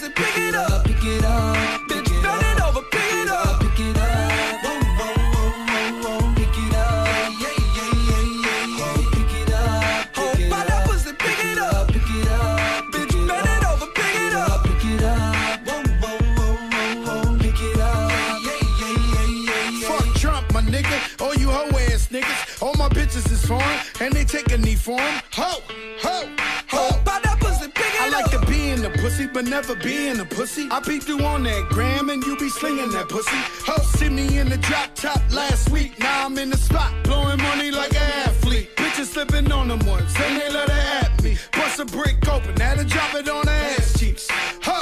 form. 24.82 25.00
Ho, 25.34 25.62
ho, 26.02 26.26
ho. 26.70 26.70
Oh, 26.74 27.02
By 27.06 27.20
that 27.24 27.40
pussy, 27.40 27.72
I 28.00 28.10
like 28.10 28.32
to 28.32 28.40
be 28.50 28.70
in 28.72 28.82
the 28.82 28.90
pussy, 28.90 29.28
but 29.28 29.46
never 29.46 29.76
be 29.76 30.08
in 30.08 30.18
the 30.18 30.26
pussy. 30.26 30.68
I 30.72 30.80
beat 30.80 31.08
you 31.08 31.20
on 31.20 31.44
that 31.44 31.70
gram 31.70 32.10
and 32.10 32.24
you 32.24 32.36
be 32.38 32.50
slinging 32.50 32.92
that 32.92 33.08
pussy. 33.08 33.38
Ho, 33.68 33.78
see 33.98 34.10
me 34.10 34.40
in 34.40 34.50
the 34.50 34.58
drop 34.58 34.96
top 34.96 35.22
last 35.32 35.70
week. 35.70 36.00
Now 36.00 36.26
I'm 36.26 36.38
in 36.38 36.50
the 36.50 36.58
spot, 36.58 36.92
blowing 37.04 37.38
money 37.38 37.70
like 37.70 37.94
an 37.94 38.12
athlete. 38.28 38.76
Bitches 38.76 39.14
slipping 39.14 39.52
on 39.52 39.68
them 39.68 39.86
ones, 39.86 40.14
and 40.18 40.42
they 40.42 40.50
let 40.50 40.70
her 40.70 41.06
at 41.06 41.24
me. 41.24 41.38
Bust 41.54 41.80
a 41.80 41.86
brick 41.86 42.28
open, 42.28 42.56
Now 42.56 42.74
to 42.74 42.84
drop 42.84 43.14
it 43.14 43.30
on 43.30 43.46
the 43.46 43.52
ass 43.52 44.00
cheeks. 44.00 44.28
Ho, 44.64 44.81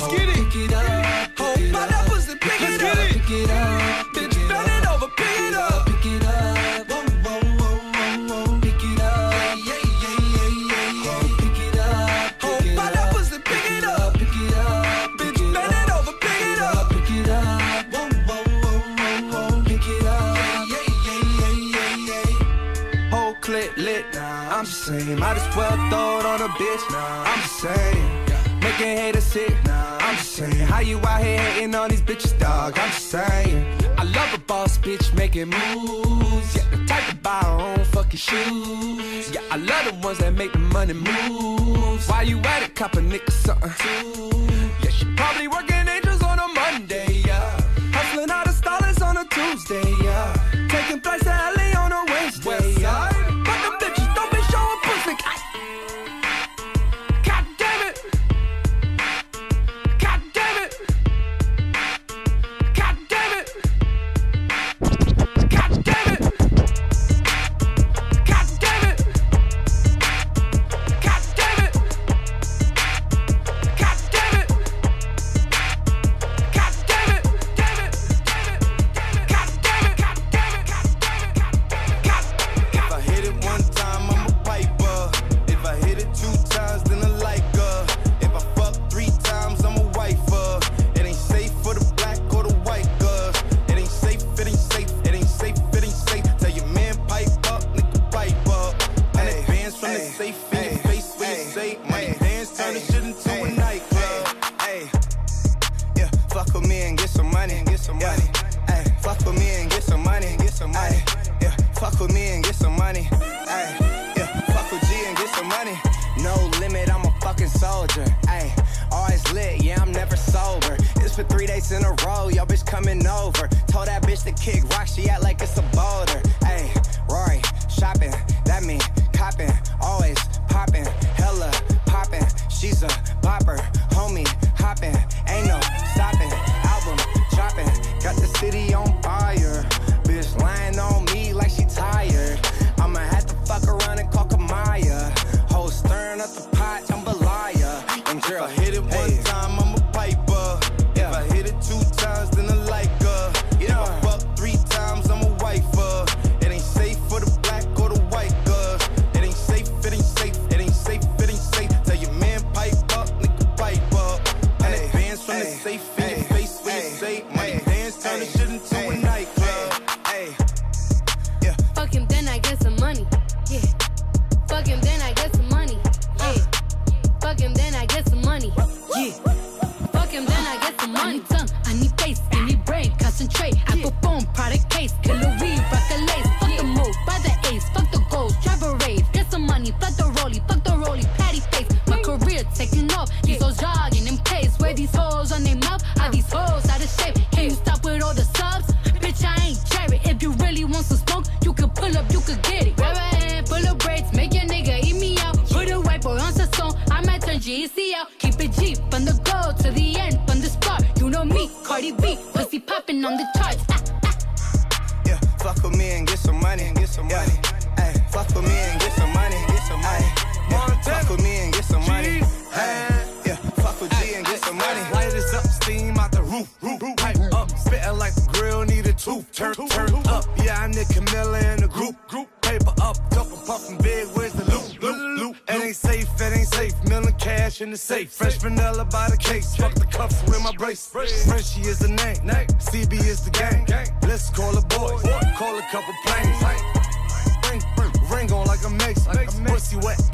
let's 0.00 0.12
get 0.12 0.28
it. 0.28 0.72
up, 1.36 1.72
my 1.72 1.86
pussy, 2.08 2.34
pick 2.36 2.60
it 2.60 2.82
up. 2.82 2.96
Get. 2.96 3.08
Pick 3.08 3.30
it 3.30 3.50
up. 3.50 4.06
Bitch, 4.14 4.36
it 4.68 4.86
over, 4.86 5.08
pick 5.16 5.40
it 5.40 5.54
up. 5.54 5.86
Pick 5.86 6.06
it 6.06 6.24
up. 6.24 6.86
Pick 8.62 8.84
it 8.84 9.00
up. 9.00 9.32
Yeah, 9.66 9.80
yeah, 10.02 10.16
yeah, 10.34 10.50
yeah, 10.70 11.04
yeah. 11.04 11.22
Pick 11.40 11.58
it 11.66 11.78
up. 11.78 12.42
My 12.76 12.86
that 12.94 13.06
pussy, 13.12 13.38
pick 13.38 13.70
it 13.72 13.84
up. 13.84 14.14
Pick 14.14 14.34
it 14.34 14.54
up. 14.54 15.10
Bitch, 15.18 15.40
it 15.72 15.90
over, 15.90 16.14
pick 16.22 16.42
it 16.46 16.60
up. 16.60 16.90
Pick 16.90 17.10
it 17.10 17.28
up. 17.28 17.84
Whoa. 17.92 19.62
Pick 19.64 19.88
it 19.88 20.06
up. 20.06 20.36
Yeah, 20.72 20.86
yeah, 21.06 21.22
yeah, 21.38 21.54
yeah, 21.72 22.06
yeah. 22.08 22.34
Lit. 23.76 24.04
I'm 24.16 24.64
well 25.56 25.76
throw 25.90 26.20
it 26.20 26.26
on 26.26 26.40
a 26.42 26.48
bitch. 26.60 26.84
Nah, 26.90 27.30
I'm 27.30 27.40
the 27.40 27.48
same. 27.48 28.28
Making 28.60 28.96
haters 28.96 29.24
sick. 29.24 29.54
Nah 29.64 29.87
I'm 30.08 30.16
just 30.16 30.32
saying, 30.32 30.66
how 30.66 30.80
you 30.80 30.98
out 31.00 31.22
here 31.22 31.38
hating 31.38 31.74
on 31.74 31.90
these 31.90 32.00
bitches, 32.00 32.38
dog? 32.38 32.78
I'm 32.78 32.88
just 32.88 33.10
saying, 33.10 33.62
I 33.98 34.04
love 34.04 34.32
a 34.32 34.38
boss 34.38 34.78
bitch 34.78 35.14
making 35.14 35.48
moves. 35.50 36.56
Yeah, 36.56 36.70
the 36.70 36.86
type 36.86 37.06
to 37.10 37.16
buy 37.16 37.40
her 37.42 37.60
own 37.60 37.84
fucking 37.84 38.18
shoes. 38.18 39.30
Yeah, 39.34 39.42
I 39.50 39.56
love 39.56 39.84
the 39.84 40.00
ones 40.02 40.16
that 40.20 40.32
make 40.32 40.52
the 40.52 40.60
money 40.60 40.94
move. 40.94 42.08
Why 42.08 42.22
you 42.22 42.38
at 42.38 42.62
it, 42.62 42.74
cop 42.74 42.94
a 42.94 43.00
nigga 43.00 43.30
something? 43.30 44.37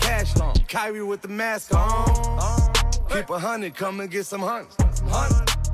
Cash 0.04 0.36
on. 0.40 0.54
Kyrie 0.68 1.02
with 1.02 1.22
the 1.22 1.28
mask 1.28 1.74
on. 1.74 2.72
Keep 3.10 3.30
a 3.30 3.38
hundred, 3.38 3.74
come 3.74 4.00
and 4.00 4.10
get 4.10 4.26
some 4.26 4.40
hunts. 4.40 4.76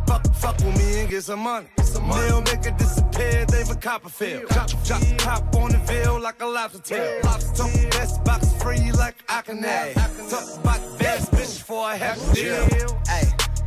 Fuck, 0.07 0.27
fuck 0.35 0.57
with 0.59 0.77
me 0.79 1.01
and 1.01 1.11
get 1.11 1.23
some 1.25 1.41
money. 1.41 1.67
They'll 1.77 2.43
make 2.43 2.65
it 2.67 2.77
disappear, 2.79 3.45
they 3.47 3.63
a 3.63 3.75
Copperfield. 3.75 4.49
Chop, 4.51 4.69
chop, 4.85 5.03
pop 5.19 5.55
on 5.57 5.73
the 5.73 5.79
veil 5.79 6.21
like 6.21 6.41
a 6.43 6.47
lobster 6.47 6.81
tail. 6.81 7.21
Lobster, 7.25 7.65
best 7.91 8.25
box 8.25 8.53
free 8.63 8.93
like 8.93 9.17
I 9.29 9.43
can 9.43 9.63
have. 9.63 9.95
Talk 10.31 10.61
about 10.61 10.81
the 10.81 10.97
best 10.99 11.33
bitch 11.33 11.63
for 11.63 11.91
a 11.91 11.97
half 11.97 12.19
deal. 12.35 13.01
Ay, 13.09 13.25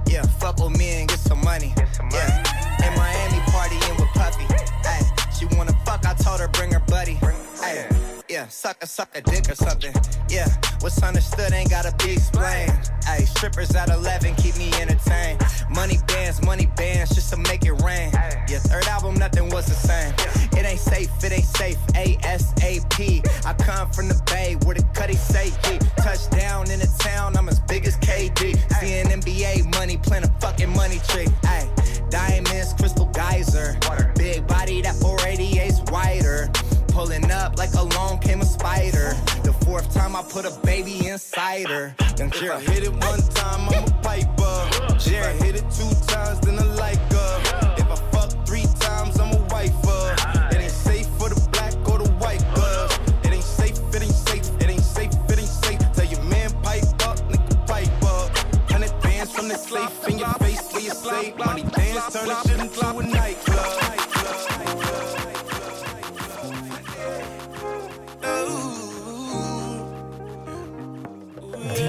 yeah, 0.08 0.24
fuck 0.40 0.58
with 0.60 0.78
me 0.78 0.90
and 1.00 1.10
get 1.10 1.20
some 1.20 1.42
money. 1.44 1.74
Yeah, 2.12 2.88
in 2.88 2.96
Miami 2.98 3.40
partying 3.52 4.00
with 4.00 4.10
Puffy. 4.14 4.46
Ay, 4.86 5.02
she 5.38 5.46
wanna 5.58 5.74
fuck, 5.86 6.06
I 6.06 6.14
told 6.14 6.40
her 6.40 6.48
bring 6.50 6.72
her 6.72 6.84
buddy. 6.88 7.18
Ay, 7.62 7.88
yeah, 8.34 8.48
suck 8.48 8.78
a 8.82 8.88
suck 8.88 9.16
a 9.16 9.22
dick 9.22 9.48
or 9.48 9.54
something. 9.54 9.94
Yeah, 10.28 10.48
what's 10.80 11.04
understood 11.04 11.54
ain't 11.54 11.70
gotta 11.70 11.94
be 12.04 12.14
explained. 12.14 12.74
Ay, 13.08 13.26
strippers 13.26 13.76
at 13.76 13.90
11 13.90 14.34
keep 14.36 14.58
me 14.58 14.72
entertained. 14.82 15.40
Money 15.70 16.00
bands, 16.08 16.42
money 16.42 16.66
bands, 16.76 17.14
just 17.14 17.32
to 17.32 17.38
make 17.38 17.64
it 17.64 17.74
rain. 17.84 18.10
Yeah, 18.50 18.58
third 18.58 18.88
album, 18.88 19.14
nothing 19.20 19.50
was 19.52 19.68
the 19.68 19.76
same. 19.76 20.16
It 20.58 20.66
ain't 20.66 20.80
safe, 20.80 21.12
it 21.24 21.32
ain't 21.32 21.46
safe. 21.46 21.78
ASAP. 21.94 23.46
I 23.46 23.54
come 23.54 23.92
from 23.92 24.08
the 24.08 24.20
bay 24.26 24.58
where 24.66 24.74
the 24.74 24.84
cutty 24.96 25.14
say 25.14 25.52
G. 25.66 25.78
Touchdown 25.98 26.72
in 26.72 26.80
the 26.80 26.92
town, 26.98 27.38
I'm 27.38 27.48
as 27.50 27.60
big 27.60 27.86
as 27.86 27.98
KD. 27.98 28.58
Seeing 28.80 29.06
NBA 29.06 29.78
money, 29.78 29.98
playing 29.98 30.24
a 30.24 30.40
fucking 30.42 30.74
money 30.74 31.00
tree. 31.08 31.28
Ay, 31.44 31.70
diamonds, 32.10 32.74
crystal 32.74 33.06
geyser. 33.14 33.78
Big 34.16 34.48
body, 34.48 34.82
that 34.82 34.96
488's 34.96 35.92
wider. 35.92 36.50
Pulling 36.94 37.32
up 37.32 37.58
like 37.58 37.74
along 37.74 38.20
came 38.20 38.40
a 38.42 38.46
spider. 38.46 39.16
The 39.42 39.52
fourth 39.66 39.92
time 39.96 40.16
I 40.16 40.22
put 40.22 40.46
a 40.46 40.52
baby 40.64 41.08
inside 41.08 41.68
her. 41.68 41.96
Then 42.16 42.28
If 42.28 42.52
I 42.52 42.60
hit 42.62 42.84
it 42.84 42.92
one 42.92 43.20
time, 43.34 43.68
I'm 43.70 43.86
a 43.86 43.92
piper. 44.04 44.70
If 44.94 45.26
I 45.26 45.32
hit 45.44 45.56
it 45.56 45.66
two 45.72 45.90
times, 46.06 46.40
then 46.42 46.60
I 46.60 46.66
like 46.76 47.02
her. 47.12 47.76
If 47.80 47.90
I 47.90 47.96
fuck 48.12 48.30
three 48.46 48.68
times, 48.80 49.20
I'm 49.20 49.34
a 49.34 49.42
wifer. 49.50 50.16
It 50.52 50.62
ain't 50.62 50.72
safe 50.72 51.08
for 51.18 51.30
the 51.30 51.50
black 51.52 51.74
or 51.90 51.98
the 51.98 52.12
white 52.22 52.46
girl. 52.54 52.88
It 53.24 53.34
ain't 53.34 53.44
safe, 53.44 53.80
it 53.96 54.04
ain't 54.04 54.14
safe, 54.14 54.48
it 54.62 54.70
ain't 54.70 54.84
safe, 54.84 55.14
it 55.30 55.40
ain't 55.40 55.50
safe. 55.50 55.80
Tell 55.94 56.06
your 56.06 56.22
man 56.26 56.52
pipe 56.62 56.86
up, 57.10 57.18
nigga 57.28 57.66
pipe 57.66 58.04
up. 58.04 58.30
Hundred 58.70 58.94
bands 59.02 59.34
from 59.34 59.48
the 59.48 59.58
safe 59.58 60.08
in 60.08 60.20
your 60.20 60.34
face 60.34 60.72
where 60.72 60.82
you 60.84 60.92
safe. 60.92 61.36
Money 61.40 61.64
dance, 61.64 62.14
turn 62.14 62.28
this 62.28 62.44
shit 62.44 62.60
into 62.60 62.88
a 62.88 63.04
nightclub. 63.04 63.53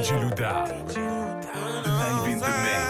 DJ 0.04 0.20
Louda. 0.20 0.54
Live 1.86 2.28
in 2.28 2.38
the 2.38 2.52
mix. 2.64 2.88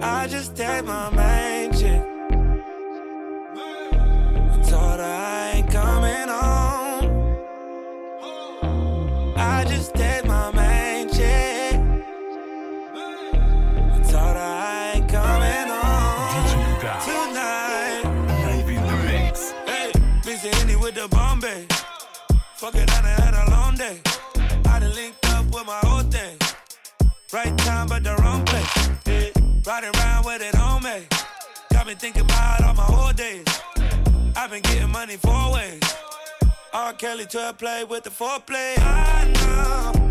I 0.00 0.26
just 0.30 0.56
tagged 0.56 0.86
my 0.86 1.10
main 1.10 1.37
with 20.88 20.94
the 20.94 21.08
Bombay. 21.08 21.66
Fuck 22.54 22.74
it, 22.74 22.90
I 22.90 23.02
done 23.02 23.20
had 23.20 23.34
a 23.34 23.50
long 23.50 23.74
day. 23.74 24.00
I 24.66 24.78
done 24.78 24.94
linked 24.94 25.24
up 25.26 25.44
with 25.46 25.66
my 25.66 25.80
whole 25.82 26.02
thing. 26.02 26.36
Right 27.30 27.56
time, 27.58 27.88
but 27.88 28.04
the 28.04 28.14
wrong 28.16 28.42
place. 28.46 28.88
Yeah. 29.06 29.30
Riding 29.66 29.94
around 29.96 30.24
with 30.24 30.40
it 30.40 30.54
on 30.56 30.82
me. 30.82 31.06
Got 31.72 31.86
me 31.88 31.94
thinking 31.94 32.22
about 32.22 32.62
all 32.64 32.74
my 32.74 32.86
old 32.86 33.16
days. 33.16 33.46
I've 34.34 34.50
been 34.50 34.62
getting 34.62 34.90
money 34.90 35.16
four 35.16 35.52
ways. 35.52 35.82
R. 36.72 36.94
Kelly 36.94 37.26
to 37.26 37.54
play 37.58 37.84
with 37.84 38.04
the 38.04 38.10
foreplay. 38.10 38.78
I 38.78 39.30
know. 39.34 40.07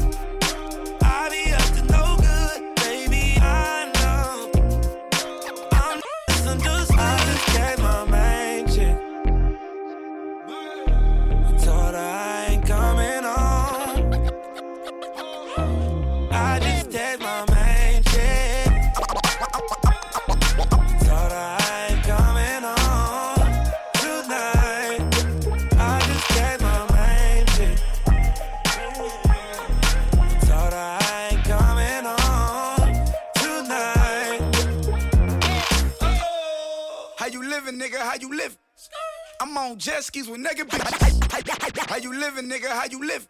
I'm 39.57 39.71
on 39.71 39.79
jet 39.79 40.03
skis 40.03 40.29
with 40.29 40.39
nigga 40.39 40.69
bitches. 40.69 41.89
How 41.89 41.95
you 41.97 42.13
living, 42.13 42.47
nigga? 42.47 42.67
How 42.67 42.85
you 42.85 43.03
live? 43.03 43.27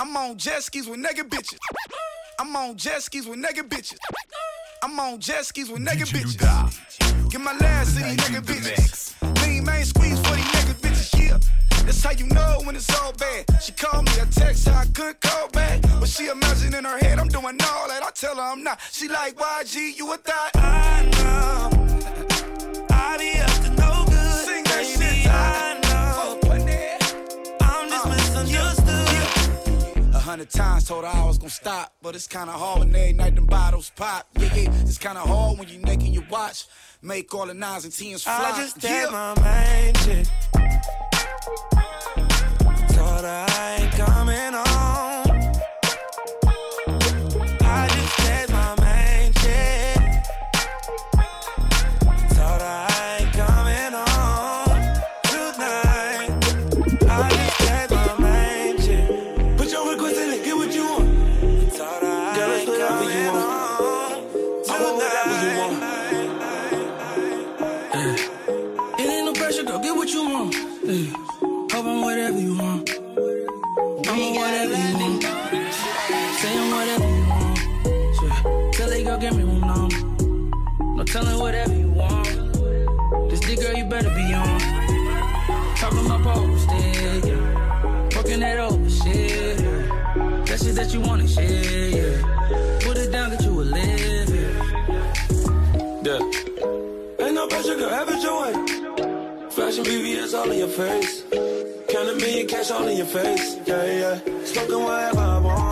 I'm 0.00 0.16
on 0.16 0.36
jet 0.36 0.60
skis 0.64 0.88
with 0.88 0.98
nigga 0.98 1.22
bitches. 1.22 1.56
I'm 2.40 2.56
on 2.56 2.76
jet 2.76 3.00
skis 3.00 3.28
with 3.28 3.38
nigga 3.38 3.62
bitches. 3.62 3.96
I'm 4.82 4.98
on 4.98 5.20
jet 5.20 5.44
skis 5.44 5.70
with 5.70 5.82
nigga 5.82 6.02
bitches. 6.02 7.30
Get 7.30 7.40
my 7.40 7.56
last 7.58 7.94
city, 7.94 8.16
nigga 8.16 8.40
bitches. 8.40 9.46
Lean 9.46 9.64
main 9.64 9.84
squeeze 9.84 10.18
for 10.26 10.34
these 10.34 10.44
nigga 10.46 10.74
bitches, 10.80 11.28
yeah. 11.28 11.38
That's 11.84 12.02
how 12.02 12.10
you 12.10 12.26
know 12.26 12.62
when 12.64 12.74
it's 12.74 12.92
all 13.00 13.12
bad. 13.12 13.44
She 13.62 13.70
called 13.70 14.06
me 14.06 14.18
a 14.20 14.26
text, 14.26 14.66
I 14.66 14.84
couldn't 14.86 15.20
call 15.20 15.48
back. 15.50 15.80
But 16.00 16.08
she 16.08 16.26
imagine 16.26 16.74
in 16.74 16.84
her 16.84 16.98
head 16.98 17.20
I'm 17.20 17.28
doing 17.28 17.56
all 17.62 17.86
that. 17.86 18.02
I 18.02 18.10
tell 18.16 18.34
her 18.34 18.42
I'm 18.42 18.64
not. 18.64 18.80
She 18.90 19.06
like, 19.06 19.36
YG, 19.36 19.96
you 19.96 20.12
a 20.12 20.16
thought? 20.16 20.50
I 20.56 21.08
know. 21.12 22.86
I 22.90 23.16
hundred 30.36 30.50
times 30.50 30.84
told 30.84 31.02
her 31.02 31.10
I 31.10 31.24
was 31.24 31.38
gonna 31.38 31.48
stop, 31.48 31.94
but 32.02 32.14
it's 32.14 32.26
kinda 32.26 32.52
hard 32.52 32.80
when 32.80 32.94
every 32.94 33.14
night 33.14 33.34
them 33.34 33.46
bottles 33.46 33.90
pop. 33.96 34.28
Yeah, 34.38 34.54
yeah, 34.54 34.82
it's 34.82 34.98
kinda 34.98 35.20
hard 35.20 35.58
when 35.58 35.66
you 35.66 35.78
naked 35.78 36.08
your 36.08 36.24
watch. 36.28 36.66
Make 37.00 37.32
all 37.34 37.46
the 37.46 37.54
nines 37.54 37.84
and 37.84 37.94
tens 37.94 38.22
fly. 38.22 38.52
I 38.52 38.56
just 38.58 38.84
yeah. 38.84 39.08
my 39.10 39.34
main 39.40 39.94
chick. 39.94 40.26
Told 42.94 43.24
her 43.24 43.46
I 43.48 43.78
ain't 43.80 43.92
coming 43.92 44.52
home. 44.52 45.26
I 47.62 47.88
just 47.94 48.16
text 48.18 48.52
my 48.52 48.74
main 48.84 49.32
chick. 49.40 49.96
Told 52.36 52.60
her 52.60 52.86
I 52.90 53.18
ain't 53.20 53.32
coming 53.32 53.94
home 54.04 54.82
tonight. 55.32 56.30
I 57.08 57.55
your 100.76 100.86
face. 100.86 101.24
Counting 101.88 102.16
me 102.18 102.44
cash 102.44 102.70
all 102.70 102.86
in 102.88 102.96
your 102.96 103.06
face. 103.06 103.56
Yeah, 103.66 103.84
yeah. 103.84 104.44
Smoking 104.44 104.82
whatever 104.82 105.20
I 105.20 105.38
want. 105.38 105.65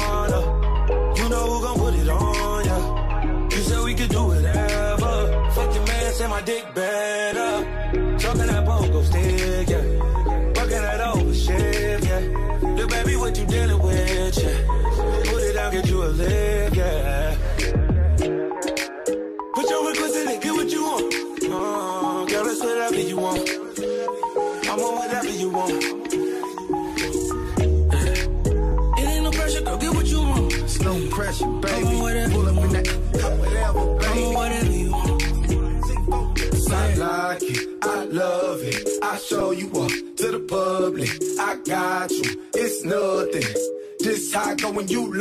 when 44.85 44.93
you 44.93 45.13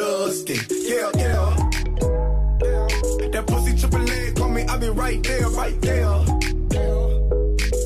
it 0.48 0.68
Yeah, 0.72 1.10
yeah. 1.16 1.56
That 3.32 3.46
pussy 3.48 3.78
triple 3.78 4.10
A, 4.10 4.32
call 4.34 4.50
me, 4.50 4.64
I 4.64 4.78
be 4.78 4.90
right 4.90 5.24
there, 5.24 5.50
right 5.50 5.82
there. 5.82 6.06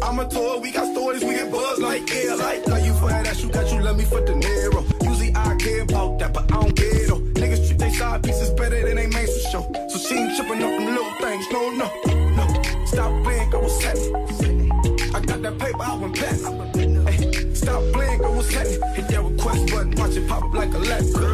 I'm 0.04 0.20
a 0.20 0.28
tour, 0.30 0.60
we 0.60 0.72
got 0.72 0.92
stories, 0.94 1.24
we 1.24 1.32
get 1.32 1.52
buzz 1.52 1.80
like 1.80 2.10
air, 2.12 2.26
yeah, 2.26 2.34
like 2.36 2.68
love 2.68 2.86
you 2.86 2.94
for 2.96 3.10
that, 3.10 3.44
you 3.44 3.50
got 3.50 3.72
you 3.72 3.82
love 3.82 3.98
me 3.98 4.06
for 4.06 4.22
the 4.22 4.36
narrow. 4.36 4.84
Usually 5.02 5.32
I 5.36 5.56
care 5.56 5.84
about 5.84 6.20
that, 6.20 6.34
but 6.34 6.52
I 6.52 6.62
don't 6.62 6.76
care 6.76 7.08
though. 7.08 7.22
Niggas 7.40 7.68
treat 7.68 7.80
they 7.80 7.92
side 7.92 8.24
pieces 8.24 8.50
better 8.52 8.82
than 8.82 8.96
they 8.96 9.08
main 9.08 9.28
show. 9.52 9.64
So 9.90 9.98
she 10.00 10.16
ain't 10.16 10.36
tripping 10.36 10.64
up 10.64 10.72
them 10.72 10.86
little 10.86 11.14
things, 11.22 11.46
no, 11.52 11.70
no, 11.72 11.88
no. 12.36 12.46
Stop 12.86 13.24
playing, 13.24 13.54
I 13.54 13.58
was 13.58 13.84
happening. 13.84 14.72
I 15.14 15.20
got 15.22 15.42
that 15.42 15.58
paper, 15.60 15.84
I 15.84 15.96
went 15.96 16.16
platinum. 16.16 17.56
Stop 17.56 17.84
playing, 17.94 18.26
I 18.26 18.30
was 18.30 18.52
happening. 18.52 18.82
Hit 18.96 19.08
that 19.10 19.24
request 19.24 19.72
button, 19.72 19.92
watch 19.96 20.16
it 20.16 20.28
pop 20.28 20.44
up 20.44 20.54
like 20.54 20.74
a 20.74 20.80
left. 20.80 21.27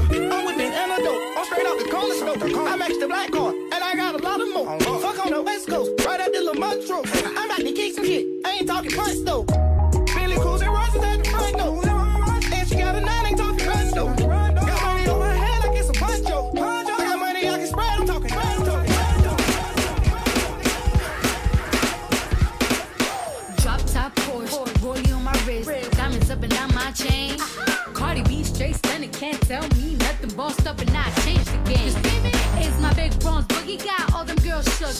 Max 2.83 2.97
the 2.97 3.07
Black 3.07 3.33
on. 3.33 3.42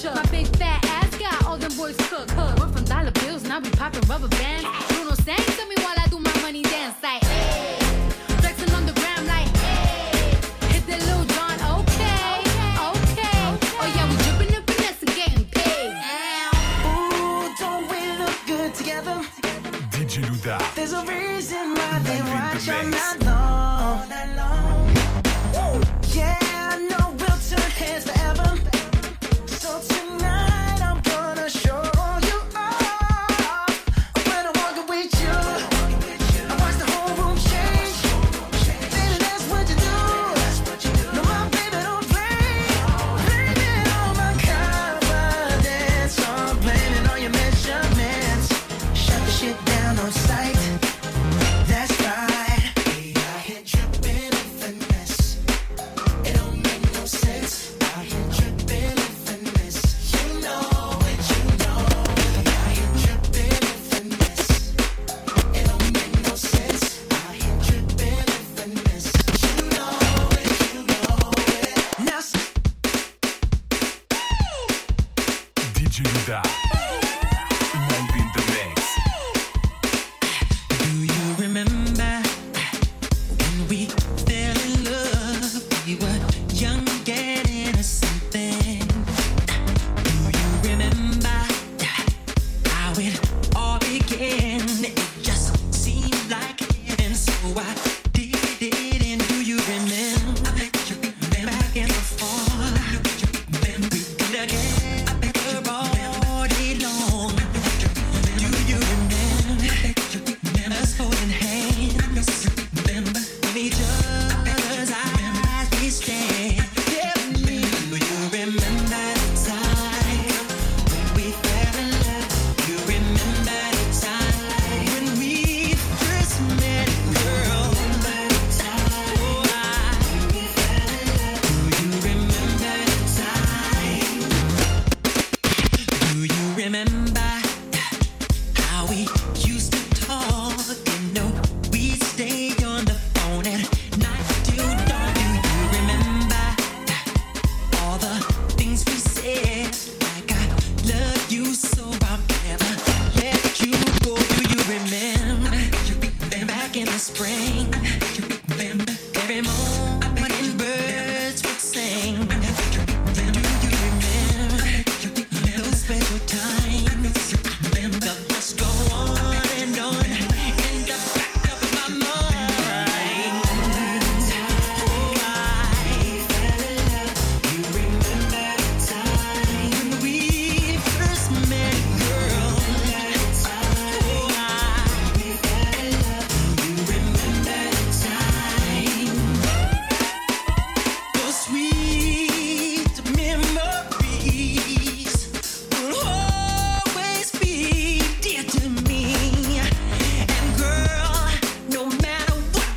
My 0.01 0.25
big 0.31 0.47
fat 0.57 0.83
ass 0.85 1.15
got 1.17 1.45
all 1.45 1.55
them 1.55 1.71
boys 1.77 1.95
cooked. 2.09 2.29
Cook. 2.29 2.57
We're 2.59 2.67
from 2.67 2.83
dollar 2.85 3.11
bills, 3.11 3.43
now 3.43 3.59
we 3.59 3.69
popping 3.69 4.01
rubber 4.09 4.27
bands. 4.27 4.62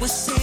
was 0.06 0.35